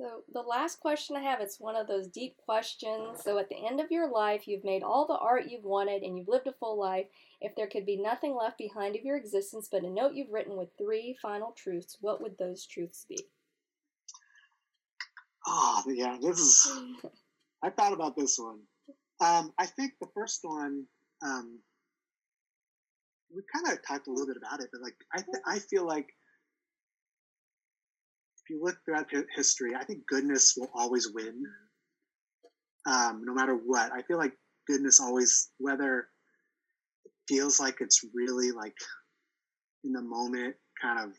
[0.00, 3.22] So the last question I have, it's one of those deep questions.
[3.22, 6.16] So at the end of your life, you've made all the art you've wanted and
[6.16, 7.04] you've lived a full life.
[7.42, 10.56] If there could be nothing left behind of your existence but a note you've written
[10.56, 13.18] with three final truths, what would those truths be?
[15.46, 16.72] Oh yeah, this is.
[17.62, 18.60] I thought about this one.
[19.20, 20.86] Um, I think the first one,
[21.22, 21.58] um,
[23.34, 25.86] we kind of talked a little bit about it, but like I, th- I feel
[25.86, 26.08] like
[28.50, 31.42] you look throughout history, I think goodness will always win,
[32.86, 33.92] um, no matter what.
[33.92, 34.32] I feel like
[34.66, 36.08] goodness always, whether
[37.04, 38.74] it feels like it's really like
[39.84, 41.12] in the moment, kind of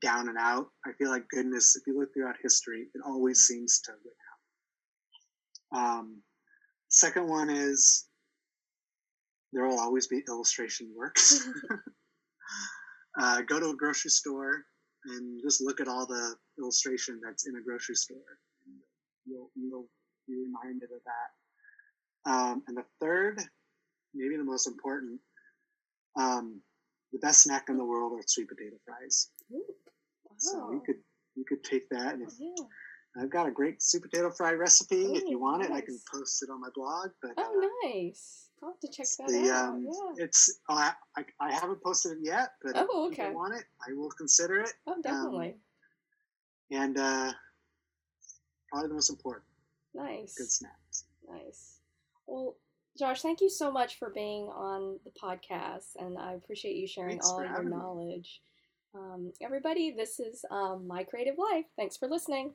[0.00, 0.66] down and out.
[0.86, 5.98] I feel like goodness, if you look throughout history, it always seems to win out.
[5.98, 6.22] Um,
[6.88, 8.06] second one is
[9.52, 11.48] there will always be illustration works.
[13.20, 14.64] uh, go to a grocery store
[15.08, 18.16] and just look at all the illustration that's in a grocery store.
[18.66, 18.74] And
[19.26, 19.88] you'll, you'll
[20.26, 22.30] be reminded of that.
[22.30, 23.40] Um, and the third,
[24.14, 25.20] maybe the most important,
[26.16, 26.60] um,
[27.12, 29.30] the best snack in the world are sweet potato fries.
[29.52, 29.62] Ooh,
[30.38, 30.96] So you could
[31.36, 32.64] you could take that and if, Yeah.
[33.22, 35.04] I've got a great sweet potato fry recipe.
[35.14, 37.10] if you want it, I can post it on my blog.
[37.22, 37.42] But Oh,
[37.84, 38.45] uh, nice.
[38.62, 39.68] I'll have to check it's that the out.
[39.68, 39.86] um,
[40.16, 40.24] yeah.
[40.24, 43.28] it's I, I I haven't posted it yet, but Oh, if okay.
[43.28, 44.72] you want it, I will consider it.
[44.86, 45.56] Oh, definitely.
[46.70, 47.32] And uh,
[48.70, 49.44] probably the most important,
[49.94, 50.34] nice.
[50.36, 51.04] good snacks.
[51.30, 51.80] Nice.
[52.26, 52.56] Well,
[52.98, 57.10] Josh, thank you so much for being on the podcast, and I appreciate you sharing
[57.18, 58.40] Thanks all your knowledge.
[58.94, 61.66] Um, everybody, this is um, My Creative Life.
[61.76, 62.54] Thanks for listening.